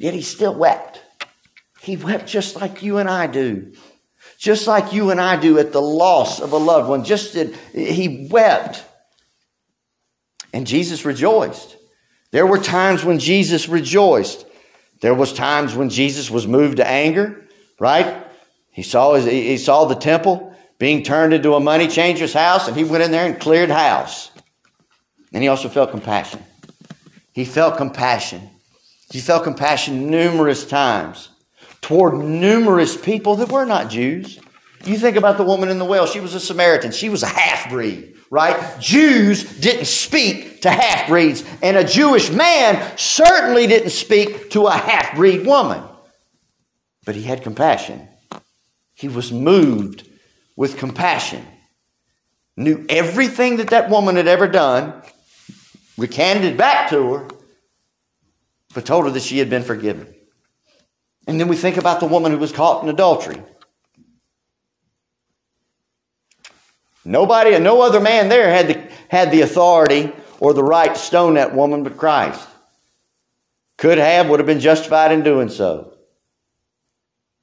Yet 0.00 0.14
he 0.14 0.22
still 0.22 0.54
wept. 0.54 0.98
He 1.82 1.98
wept 1.98 2.26
just 2.26 2.58
like 2.58 2.82
you 2.82 2.96
and 2.96 3.08
I 3.08 3.26
do. 3.26 3.74
Just 4.38 4.66
like 4.66 4.94
you 4.94 5.10
and 5.10 5.20
I 5.20 5.38
do 5.38 5.58
at 5.58 5.72
the 5.72 5.82
loss 5.82 6.40
of 6.40 6.52
a 6.52 6.56
loved 6.56 6.88
one. 6.88 7.04
Just 7.04 7.34
that 7.34 7.54
he 7.74 8.26
wept. 8.30 8.82
And 10.54 10.66
Jesus 10.66 11.04
rejoiced. 11.04 11.76
There 12.30 12.46
were 12.46 12.58
times 12.58 13.04
when 13.04 13.18
Jesus 13.18 13.68
rejoiced. 13.68 14.46
There 15.02 15.12
was 15.12 15.34
times 15.34 15.74
when 15.74 15.90
Jesus 15.90 16.30
was 16.30 16.46
moved 16.46 16.78
to 16.78 16.88
anger, 16.88 17.46
right? 17.78 18.24
He 18.70 18.82
saw 18.82 19.12
his, 19.12 19.26
he 19.26 19.58
saw 19.58 19.84
the 19.84 19.96
temple 19.96 20.56
being 20.78 21.02
turned 21.02 21.34
into 21.34 21.52
a 21.52 21.60
money 21.60 21.88
changer's 21.88 22.32
house 22.32 22.68
and 22.68 22.76
he 22.76 22.84
went 22.84 23.04
in 23.04 23.10
there 23.10 23.26
and 23.26 23.38
cleared 23.38 23.68
house. 23.68 24.30
And 25.30 25.42
he 25.42 25.48
also 25.50 25.68
felt 25.68 25.90
compassion. 25.90 26.42
He 27.32 27.44
felt 27.44 27.76
compassion 27.76 28.48
he 29.10 29.20
felt 29.20 29.44
compassion 29.44 30.08
numerous 30.08 30.64
times 30.64 31.30
toward 31.80 32.24
numerous 32.24 32.96
people 32.96 33.36
that 33.36 33.50
were 33.50 33.64
not 33.64 33.90
Jews. 33.90 34.38
You 34.84 34.96
think 34.96 35.16
about 35.16 35.36
the 35.36 35.44
woman 35.44 35.68
in 35.68 35.78
the 35.78 35.84
well. 35.84 36.06
She 36.06 36.20
was 36.20 36.34
a 36.34 36.40
Samaritan. 36.40 36.92
She 36.92 37.08
was 37.08 37.22
a 37.22 37.28
half 37.28 37.68
breed, 37.68 38.16
right? 38.30 38.80
Jews 38.80 39.58
didn't 39.58 39.86
speak 39.86 40.62
to 40.62 40.70
half 40.70 41.08
breeds, 41.08 41.44
and 41.62 41.76
a 41.76 41.84
Jewish 41.84 42.30
man 42.30 42.96
certainly 42.96 43.66
didn't 43.66 43.90
speak 43.90 44.50
to 44.50 44.66
a 44.66 44.72
half 44.72 45.16
breed 45.16 45.44
woman. 45.44 45.82
But 47.04 47.16
he 47.16 47.22
had 47.22 47.42
compassion. 47.42 48.08
He 48.94 49.08
was 49.08 49.32
moved 49.32 50.08
with 50.56 50.76
compassion. 50.76 51.44
Knew 52.56 52.84
everything 52.88 53.56
that 53.56 53.68
that 53.68 53.90
woman 53.90 54.16
had 54.16 54.28
ever 54.28 54.46
done, 54.46 55.02
recanted 55.96 56.56
back 56.56 56.90
to 56.90 57.14
her, 57.14 57.28
but 58.74 58.86
told 58.86 59.04
her 59.04 59.10
that 59.10 59.22
she 59.22 59.38
had 59.38 59.50
been 59.50 59.62
forgiven. 59.62 60.14
And 61.26 61.38
then 61.38 61.48
we 61.48 61.56
think 61.56 61.76
about 61.76 62.00
the 62.00 62.06
woman 62.06 62.32
who 62.32 62.38
was 62.38 62.52
caught 62.52 62.82
in 62.82 62.88
adultery. 62.88 63.42
Nobody, 67.04 67.54
and 67.54 67.64
no 67.64 67.80
other 67.82 68.00
man 68.00 68.28
there 68.28 68.50
had 68.50 68.68
the, 68.68 68.92
had 69.08 69.30
the 69.30 69.40
authority 69.40 70.12
or 70.38 70.52
the 70.52 70.62
right 70.62 70.94
to 70.94 71.00
stone 71.00 71.34
that 71.34 71.54
woman 71.54 71.82
but 71.82 71.96
Christ. 71.96 72.46
Could 73.76 73.98
have, 73.98 74.28
would 74.28 74.40
have 74.40 74.46
been 74.46 74.60
justified 74.60 75.10
in 75.12 75.22
doing 75.22 75.48
so. 75.48 75.94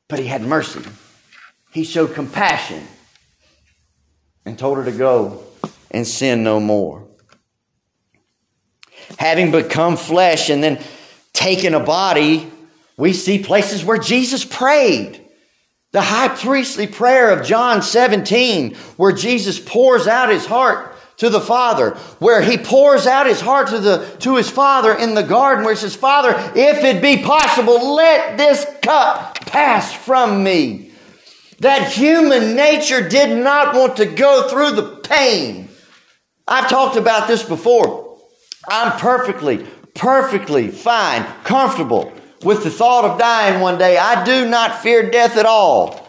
But 0.07 0.19
he 0.19 0.25
had 0.27 0.41
mercy. 0.41 0.81
He 1.71 1.83
showed 1.83 2.13
compassion 2.13 2.87
and 4.45 4.57
told 4.57 4.77
her 4.77 4.85
to 4.85 4.91
go 4.91 5.43
and 5.91 6.07
sin 6.07 6.43
no 6.43 6.59
more. 6.59 7.07
Having 9.17 9.51
become 9.51 9.97
flesh 9.97 10.49
and 10.49 10.63
then 10.63 10.79
taken 11.37 11.73
a 11.73 11.79
body, 11.79 12.51
we 12.97 13.13
see 13.13 13.43
places 13.43 13.85
where 13.85 13.99
Jesus 13.99 14.43
prayed. 14.43 15.23
The 15.91 16.01
high 16.01 16.27
priestly 16.27 16.87
prayer 16.87 17.31
of 17.31 17.45
John 17.45 17.81
17, 17.81 18.75
where 18.97 19.13
Jesus 19.13 19.59
pours 19.59 20.07
out 20.07 20.29
his 20.29 20.45
heart 20.45 20.95
to 21.17 21.29
the 21.29 21.39
Father, 21.39 21.91
where 22.19 22.41
he 22.41 22.57
pours 22.57 23.07
out 23.07 23.25
his 23.25 23.39
heart 23.39 23.69
to, 23.69 23.79
the, 23.79 24.17
to 24.19 24.35
his 24.35 24.49
Father 24.49 24.93
in 24.93 25.15
the 25.15 25.23
garden, 25.23 25.63
where 25.63 25.73
he 25.73 25.79
says, 25.79 25.95
Father, 25.95 26.31
if 26.55 26.83
it 26.83 27.01
be 27.01 27.23
possible, 27.23 27.95
let 27.95 28.37
this 28.37 28.65
cup 28.81 29.39
pass 29.41 29.93
from 29.93 30.43
me. 30.43 30.91
That 31.59 31.91
human 31.91 32.55
nature 32.55 33.07
did 33.07 33.43
not 33.43 33.73
want 33.73 33.97
to 33.97 34.05
go 34.05 34.47
through 34.49 34.71
the 34.71 34.97
pain. 34.97 35.69
I've 36.47 36.69
talked 36.69 36.97
about 36.97 37.27
this 37.27 37.43
before. 37.43 38.19
I'm 38.69 38.99
perfectly, 38.99 39.65
perfectly 39.97 40.69
fine, 40.69 41.23
comfortable 41.43 42.13
with 42.43 42.63
the 42.63 42.69
thought 42.69 43.05
of 43.05 43.19
dying 43.19 43.59
one 43.61 43.77
day. 43.77 43.97
I 43.97 44.23
do 44.23 44.47
not 44.47 44.81
fear 44.81 45.09
death 45.09 45.37
at 45.37 45.45
all. 45.45 46.07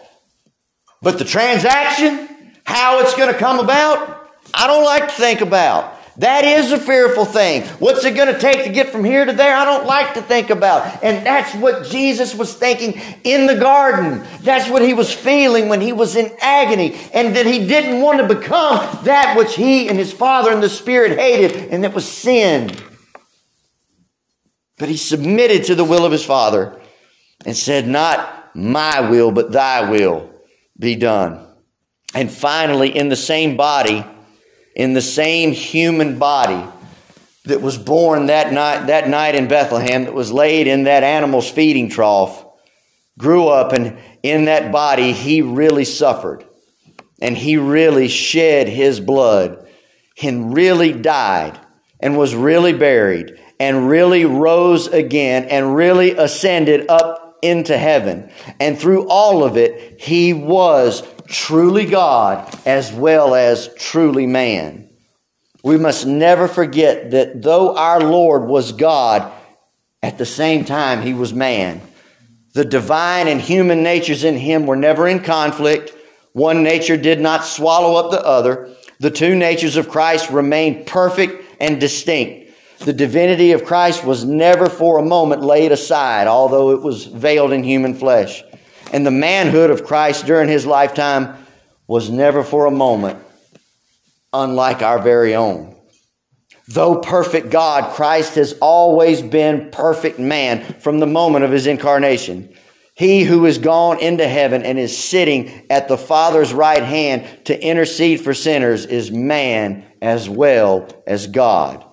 But 1.01 1.17
the 1.17 1.25
transaction, 1.25 2.29
how 2.63 2.99
it's 2.99 3.15
going 3.15 3.33
to 3.33 3.39
come 3.39 3.59
about, 3.59 4.31
I 4.53 4.67
don't 4.67 4.85
like 4.85 5.07
to 5.07 5.13
think 5.13 5.41
about. 5.41 5.95
That 6.17 6.43
is 6.43 6.73
a 6.73 6.77
fearful 6.77 7.23
thing. 7.23 7.63
What's 7.79 8.03
it 8.03 8.13
going 8.13 8.33
to 8.33 8.37
take 8.37 8.65
to 8.65 8.69
get 8.69 8.89
from 8.89 9.05
here 9.05 9.23
to 9.23 9.31
there? 9.31 9.55
I 9.55 9.63
don't 9.63 9.85
like 9.85 10.15
to 10.15 10.21
think 10.21 10.49
about. 10.49 11.01
And 11.01 11.25
that's 11.25 11.55
what 11.55 11.87
Jesus 11.87 12.35
was 12.35 12.53
thinking 12.53 12.99
in 13.23 13.47
the 13.47 13.55
garden. 13.55 14.25
That's 14.41 14.69
what 14.69 14.81
he 14.81 14.93
was 14.93 15.13
feeling 15.13 15.69
when 15.69 15.79
he 15.79 15.93
was 15.93 16.17
in 16.17 16.29
agony 16.41 16.99
and 17.13 17.37
that 17.37 17.45
he 17.45 17.65
didn't 17.65 18.01
want 18.01 18.19
to 18.19 18.27
become 18.27 19.05
that 19.05 19.37
which 19.37 19.55
he 19.55 19.87
and 19.87 19.97
his 19.97 20.11
Father 20.11 20.51
and 20.51 20.61
the 20.61 20.69
Spirit 20.69 21.17
hated 21.17 21.69
and 21.69 21.85
that 21.85 21.93
was 21.93 22.05
sin. 22.05 22.75
But 24.79 24.89
he 24.89 24.97
submitted 24.97 25.65
to 25.65 25.75
the 25.75 25.83
will 25.83 26.05
of 26.05 26.11
his 26.11 26.25
Father 26.25 26.81
and 27.45 27.55
said, 27.55 27.85
Not 27.87 28.55
my 28.55 29.09
will, 29.11 29.31
but 29.31 29.51
thy 29.51 29.91
will 29.91 30.31
be 30.79 30.95
done. 30.95 31.45
And 32.15 32.31
finally, 32.31 32.95
in 32.95 33.09
the 33.09 33.15
same 33.15 33.57
body, 33.57 34.03
in 34.75 34.93
the 34.93 35.01
same 35.01 35.51
human 35.51 36.17
body 36.17 36.65
that 37.43 37.61
was 37.61 37.77
born 37.77 38.27
that 38.27 38.53
night, 38.53 38.87
that 38.87 39.09
night 39.09 39.35
in 39.35 39.49
Bethlehem, 39.49 40.05
that 40.05 40.13
was 40.13 40.31
laid 40.31 40.65
in 40.65 40.83
that 40.83 41.03
animal's 41.03 41.51
feeding 41.51 41.89
trough, 41.89 42.45
grew 43.17 43.47
up, 43.47 43.73
and 43.73 43.97
in 44.23 44.45
that 44.45 44.71
body, 44.71 45.11
he 45.11 45.41
really 45.41 45.85
suffered. 45.85 46.45
And 47.21 47.37
he 47.37 47.57
really 47.57 48.07
shed 48.07 48.69
his 48.69 49.01
blood 49.01 49.67
and 50.23 50.53
really 50.53 50.93
died 50.93 51.59
and 51.99 52.17
was 52.17 52.33
really 52.33 52.71
buried 52.71 53.37
and 53.59 53.89
really 53.89 54.25
rose 54.25 54.87
again 54.87 55.45
and 55.45 55.75
really 55.75 56.11
ascended 56.11 56.89
up 56.89 57.37
into 57.41 57.77
heaven. 57.77 58.31
And 58.59 58.79
through 58.79 59.07
all 59.07 59.43
of 59.43 59.57
it, 59.57 60.01
he 60.01 60.33
was 60.33 61.03
truly 61.27 61.85
God 61.85 62.53
as 62.65 62.91
well 62.91 63.35
as 63.35 63.69
truly 63.75 64.27
man. 64.27 64.89
We 65.63 65.77
must 65.77 66.05
never 66.05 66.47
forget 66.47 67.11
that 67.11 67.41
though 67.41 67.75
our 67.75 67.99
Lord 67.99 68.47
was 68.47 68.71
God, 68.71 69.31
at 70.01 70.17
the 70.17 70.25
same 70.25 70.63
time 70.63 71.01
he 71.01 71.13
was 71.13 71.33
man. 71.33 71.81
The 72.53 72.65
divine 72.65 73.27
and 73.27 73.41
human 73.41 73.83
natures 73.83 74.23
in 74.23 74.37
him 74.37 74.65
were 74.65 74.77
never 74.77 75.07
in 75.07 75.21
conflict. 75.21 75.93
One 76.31 76.63
nature 76.63 76.97
did 76.97 77.19
not 77.19 77.43
swallow 77.43 77.95
up 77.95 78.11
the 78.11 78.25
other. 78.25 78.73
The 78.99 79.11
two 79.11 79.35
natures 79.35 79.75
of 79.75 79.89
Christ 79.89 80.29
remained 80.29 80.87
perfect 80.87 81.43
and 81.59 81.79
distinct. 81.79 82.38
The 82.79 82.93
divinity 82.93 83.51
of 83.51 83.65
Christ 83.65 84.03
was 84.03 84.23
never 84.23 84.69
for 84.69 84.97
a 84.97 85.05
moment 85.05 85.43
laid 85.43 85.71
aside, 85.71 86.27
although 86.27 86.71
it 86.71 86.81
was 86.81 87.05
veiled 87.05 87.51
in 87.51 87.63
human 87.63 87.93
flesh 87.93 88.43
and 88.91 89.05
the 89.05 89.11
manhood 89.11 89.69
of 89.69 89.85
Christ 89.85 90.25
during 90.25 90.49
his 90.49 90.65
lifetime 90.65 91.35
was 91.87 92.09
never 92.09 92.43
for 92.43 92.65
a 92.65 92.71
moment 92.71 93.19
unlike 94.33 94.81
our 94.81 94.99
very 94.99 95.35
own. 95.35 95.75
Though 96.67 96.99
perfect 96.99 97.49
God, 97.49 97.95
Christ 97.95 98.35
has 98.35 98.53
always 98.61 99.23
been 99.23 99.71
perfect 99.71 100.19
man 100.19 100.75
from 100.79 100.99
the 100.99 101.07
moment 101.07 101.45
of 101.45 101.51
his 101.51 101.65
incarnation. 101.65 102.53
He 102.93 103.23
who 103.23 103.45
is 103.45 103.57
gone 103.57 103.99
into 103.99 104.27
heaven 104.27 104.63
and 104.63 104.77
is 104.77 104.95
sitting 104.95 105.65
at 105.69 105.87
the 105.87 105.97
Father's 105.97 106.53
right 106.53 106.83
hand 106.83 107.45
to 107.45 107.59
intercede 107.59 108.21
for 108.21 108.33
sinners 108.33 108.85
is 108.85 109.09
man 109.09 109.83
as 110.01 110.29
well 110.29 110.87
as 111.07 111.25
God. 111.25 111.83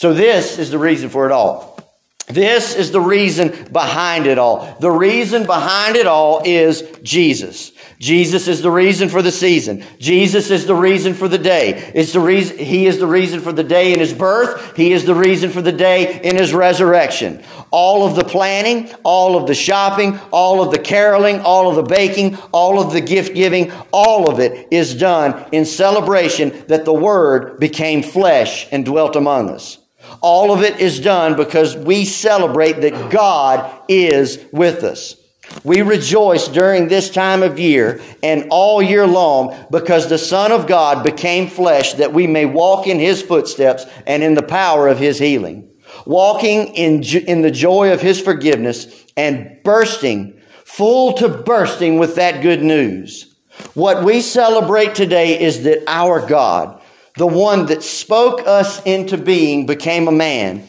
So, 0.00 0.14
this 0.14 0.58
is 0.58 0.70
the 0.70 0.78
reason 0.78 1.10
for 1.10 1.26
it 1.26 1.30
all. 1.30 1.78
This 2.26 2.74
is 2.74 2.90
the 2.90 3.02
reason 3.02 3.70
behind 3.70 4.26
it 4.26 4.38
all. 4.38 4.78
The 4.80 4.90
reason 4.90 5.44
behind 5.44 5.94
it 5.96 6.06
all 6.06 6.40
is 6.42 6.80
Jesus. 7.02 7.72
Jesus 7.98 8.48
is 8.48 8.62
the 8.62 8.70
reason 8.70 9.10
for 9.10 9.20
the 9.20 9.30
season. 9.30 9.84
Jesus 9.98 10.50
is 10.50 10.64
the 10.64 10.74
reason 10.74 11.12
for 11.12 11.28
the 11.28 11.36
day. 11.36 11.92
It's 11.94 12.14
the 12.14 12.20
reason, 12.20 12.56
He 12.56 12.86
is 12.86 12.98
the 12.98 13.06
reason 13.06 13.40
for 13.40 13.52
the 13.52 13.62
day 13.62 13.92
in 13.92 14.00
His 14.00 14.14
birth. 14.14 14.74
He 14.74 14.92
is 14.92 15.04
the 15.04 15.14
reason 15.14 15.50
for 15.50 15.60
the 15.60 15.70
day 15.70 16.18
in 16.22 16.34
His 16.34 16.54
resurrection. 16.54 17.42
All 17.70 18.06
of 18.06 18.16
the 18.16 18.24
planning, 18.24 18.90
all 19.04 19.36
of 19.36 19.46
the 19.46 19.54
shopping, 19.54 20.18
all 20.32 20.62
of 20.62 20.72
the 20.72 20.78
caroling, 20.78 21.40
all 21.40 21.68
of 21.68 21.76
the 21.76 21.82
baking, 21.82 22.38
all 22.52 22.80
of 22.80 22.94
the 22.94 23.02
gift 23.02 23.34
giving, 23.34 23.70
all 23.92 24.30
of 24.30 24.40
it 24.40 24.68
is 24.70 24.94
done 24.94 25.44
in 25.52 25.66
celebration 25.66 26.64
that 26.68 26.86
the 26.86 26.94
Word 26.94 27.60
became 27.60 28.02
flesh 28.02 28.66
and 28.72 28.86
dwelt 28.86 29.14
among 29.14 29.50
us. 29.50 29.76
All 30.20 30.52
of 30.52 30.62
it 30.62 30.80
is 30.80 31.00
done 31.00 31.36
because 31.36 31.76
we 31.76 32.04
celebrate 32.04 32.80
that 32.80 33.10
God 33.10 33.82
is 33.88 34.44
with 34.52 34.84
us. 34.84 35.16
We 35.64 35.82
rejoice 35.82 36.48
during 36.48 36.88
this 36.88 37.10
time 37.10 37.42
of 37.42 37.58
year 37.58 38.00
and 38.22 38.46
all 38.50 38.80
year 38.80 39.06
long 39.06 39.56
because 39.70 40.08
the 40.08 40.18
Son 40.18 40.52
of 40.52 40.66
God 40.66 41.04
became 41.04 41.48
flesh 41.48 41.94
that 41.94 42.12
we 42.12 42.26
may 42.26 42.46
walk 42.46 42.86
in 42.86 42.98
His 42.98 43.20
footsteps 43.20 43.84
and 44.06 44.22
in 44.22 44.34
the 44.34 44.42
power 44.42 44.88
of 44.88 44.98
His 44.98 45.18
healing. 45.18 45.68
Walking 46.06 46.68
in, 46.74 47.02
in 47.02 47.42
the 47.42 47.50
joy 47.50 47.92
of 47.92 48.00
His 48.00 48.20
forgiveness 48.20 49.06
and 49.16 49.58
bursting, 49.64 50.40
full 50.64 51.14
to 51.14 51.28
bursting 51.28 51.98
with 51.98 52.14
that 52.14 52.42
good 52.42 52.62
news. 52.62 53.34
What 53.74 54.04
we 54.04 54.20
celebrate 54.20 54.94
today 54.94 55.38
is 55.40 55.64
that 55.64 55.82
our 55.86 56.26
God, 56.26 56.79
the 57.16 57.26
one 57.26 57.66
that 57.66 57.82
spoke 57.82 58.46
us 58.46 58.82
into 58.84 59.16
being 59.18 59.66
became 59.66 60.08
a 60.08 60.12
man. 60.12 60.66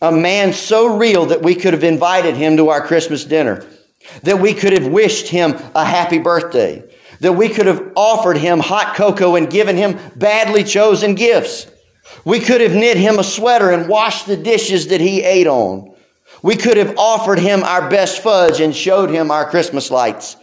A 0.00 0.12
man 0.12 0.52
so 0.52 0.96
real 0.96 1.26
that 1.26 1.42
we 1.42 1.54
could 1.54 1.74
have 1.74 1.84
invited 1.84 2.36
him 2.36 2.56
to 2.56 2.70
our 2.70 2.84
Christmas 2.84 3.24
dinner, 3.24 3.64
that 4.22 4.40
we 4.40 4.54
could 4.54 4.72
have 4.72 4.86
wished 4.86 5.28
him 5.28 5.54
a 5.74 5.84
happy 5.84 6.18
birthday, 6.18 6.82
that 7.20 7.34
we 7.34 7.48
could 7.48 7.66
have 7.66 7.92
offered 7.94 8.36
him 8.36 8.58
hot 8.58 8.96
cocoa 8.96 9.36
and 9.36 9.50
given 9.50 9.76
him 9.76 9.98
badly 10.16 10.64
chosen 10.64 11.14
gifts. 11.14 11.66
We 12.24 12.40
could 12.40 12.60
have 12.60 12.74
knit 12.74 12.96
him 12.96 13.18
a 13.18 13.24
sweater 13.24 13.70
and 13.70 13.88
washed 13.88 14.26
the 14.26 14.36
dishes 14.36 14.88
that 14.88 15.00
he 15.00 15.22
ate 15.22 15.46
on. 15.46 15.94
We 16.42 16.56
could 16.56 16.76
have 16.76 16.98
offered 16.98 17.38
him 17.38 17.62
our 17.62 17.88
best 17.88 18.22
fudge 18.22 18.60
and 18.60 18.74
showed 18.74 19.10
him 19.10 19.30
our 19.30 19.48
Christmas 19.48 19.90
lights. 19.90 20.36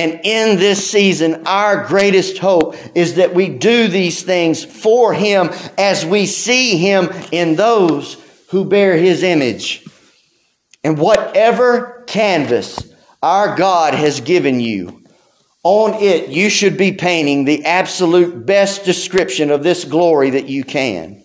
And 0.00 0.22
in 0.24 0.56
this 0.56 0.90
season, 0.90 1.46
our 1.46 1.84
greatest 1.84 2.38
hope 2.38 2.74
is 2.94 3.16
that 3.16 3.34
we 3.34 3.50
do 3.50 3.86
these 3.86 4.22
things 4.22 4.64
for 4.64 5.12
Him 5.12 5.50
as 5.76 6.06
we 6.06 6.24
see 6.24 6.78
Him 6.78 7.10
in 7.32 7.54
those 7.54 8.16
who 8.48 8.64
bear 8.64 8.96
His 8.96 9.22
image. 9.22 9.86
And 10.82 10.96
whatever 10.96 12.02
canvas 12.06 12.90
our 13.22 13.54
God 13.56 13.92
has 13.92 14.22
given 14.22 14.58
you, 14.58 15.04
on 15.64 15.92
it 16.02 16.30
you 16.30 16.48
should 16.48 16.78
be 16.78 16.92
painting 16.92 17.44
the 17.44 17.66
absolute 17.66 18.46
best 18.46 18.86
description 18.86 19.50
of 19.50 19.62
this 19.62 19.84
glory 19.84 20.30
that 20.30 20.48
you 20.48 20.64
can. 20.64 21.22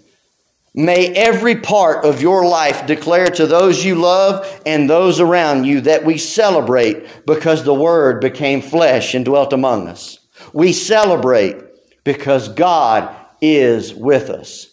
May 0.77 1.07
every 1.07 1.55
part 1.55 2.03
of 2.03 2.21
your 2.21 2.45
life 2.45 2.85
declare 2.85 3.27
to 3.27 3.47
those 3.47 3.85
you 3.85 3.95
love 3.95 4.61
and 4.65 4.89
those 4.89 5.21
around 5.21 5.63
you 5.63 5.79
that 5.81 6.03
we 6.03 6.17
celebrate 6.17 7.25
because 7.25 7.63
the 7.63 7.73
Word 7.73 8.19
became 8.19 8.61
flesh 8.61 9.13
and 9.13 9.23
dwelt 9.23 9.53
among 9.53 9.87
us. 9.87 10.19
We 10.51 10.73
celebrate 10.73 11.55
because 12.03 12.49
God 12.49 13.15
is 13.39 13.93
with 13.93 14.29
us. 14.29 14.67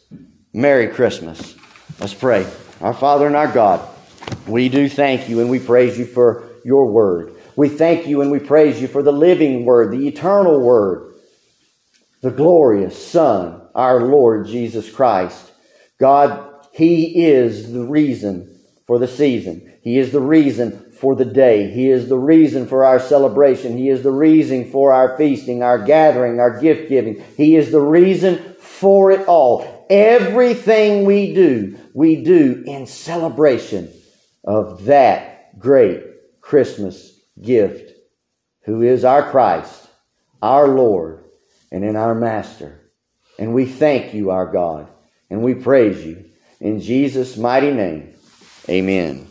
Merry 0.52 0.88
Christmas. 0.88 1.54
Let's 2.00 2.14
pray. 2.14 2.50
Our 2.80 2.94
Father 2.94 3.28
and 3.28 3.36
our 3.36 3.52
God, 3.52 3.88
we 4.48 4.68
do 4.68 4.88
thank 4.88 5.28
you 5.28 5.40
and 5.40 5.48
we 5.48 5.60
praise 5.60 5.96
you 5.96 6.04
for 6.04 6.48
your 6.64 6.86
Word. 6.86 7.32
We 7.54 7.68
thank 7.68 8.08
you 8.08 8.22
and 8.22 8.32
we 8.32 8.40
praise 8.40 8.82
you 8.82 8.88
for 8.88 9.04
the 9.04 9.12
living 9.12 9.64
Word, 9.64 9.92
the 9.92 10.08
eternal 10.08 10.60
Word, 10.60 11.14
the 12.22 12.32
glorious 12.32 13.06
Son 13.06 13.60
our 13.74 14.02
Lord 14.02 14.46
Jesus 14.46 14.90
Christ. 14.90 15.51
God, 16.02 16.66
He 16.72 17.26
is 17.26 17.72
the 17.72 17.84
reason 17.84 18.58
for 18.88 18.98
the 18.98 19.06
season. 19.06 19.72
He 19.82 19.98
is 19.98 20.10
the 20.10 20.20
reason 20.20 20.90
for 20.90 21.14
the 21.14 21.24
day. 21.24 21.70
He 21.70 21.90
is 21.90 22.08
the 22.08 22.18
reason 22.18 22.66
for 22.66 22.84
our 22.84 22.98
celebration. 22.98 23.78
He 23.78 23.88
is 23.88 24.02
the 24.02 24.10
reason 24.10 24.68
for 24.72 24.92
our 24.92 25.16
feasting, 25.16 25.62
our 25.62 25.78
gathering, 25.78 26.40
our 26.40 26.60
gift 26.60 26.88
giving. 26.88 27.22
He 27.36 27.54
is 27.54 27.70
the 27.70 27.80
reason 27.80 28.56
for 28.58 29.12
it 29.12 29.28
all. 29.28 29.86
Everything 29.88 31.04
we 31.04 31.34
do, 31.34 31.78
we 31.94 32.24
do 32.24 32.64
in 32.66 32.88
celebration 32.88 33.92
of 34.42 34.86
that 34.86 35.56
great 35.60 36.02
Christmas 36.40 37.16
gift, 37.40 37.92
who 38.64 38.82
is 38.82 39.04
our 39.04 39.30
Christ, 39.30 39.88
our 40.42 40.66
Lord, 40.66 41.24
and 41.70 41.84
in 41.84 41.94
our 41.94 42.16
Master. 42.16 42.90
And 43.38 43.54
we 43.54 43.66
thank 43.66 44.14
you, 44.14 44.30
our 44.30 44.50
God, 44.50 44.88
and 45.32 45.42
we 45.42 45.54
praise 45.54 46.04
you. 46.04 46.26
In 46.60 46.78
Jesus' 46.80 47.38
mighty 47.38 47.70
name, 47.70 48.14
amen. 48.68 49.26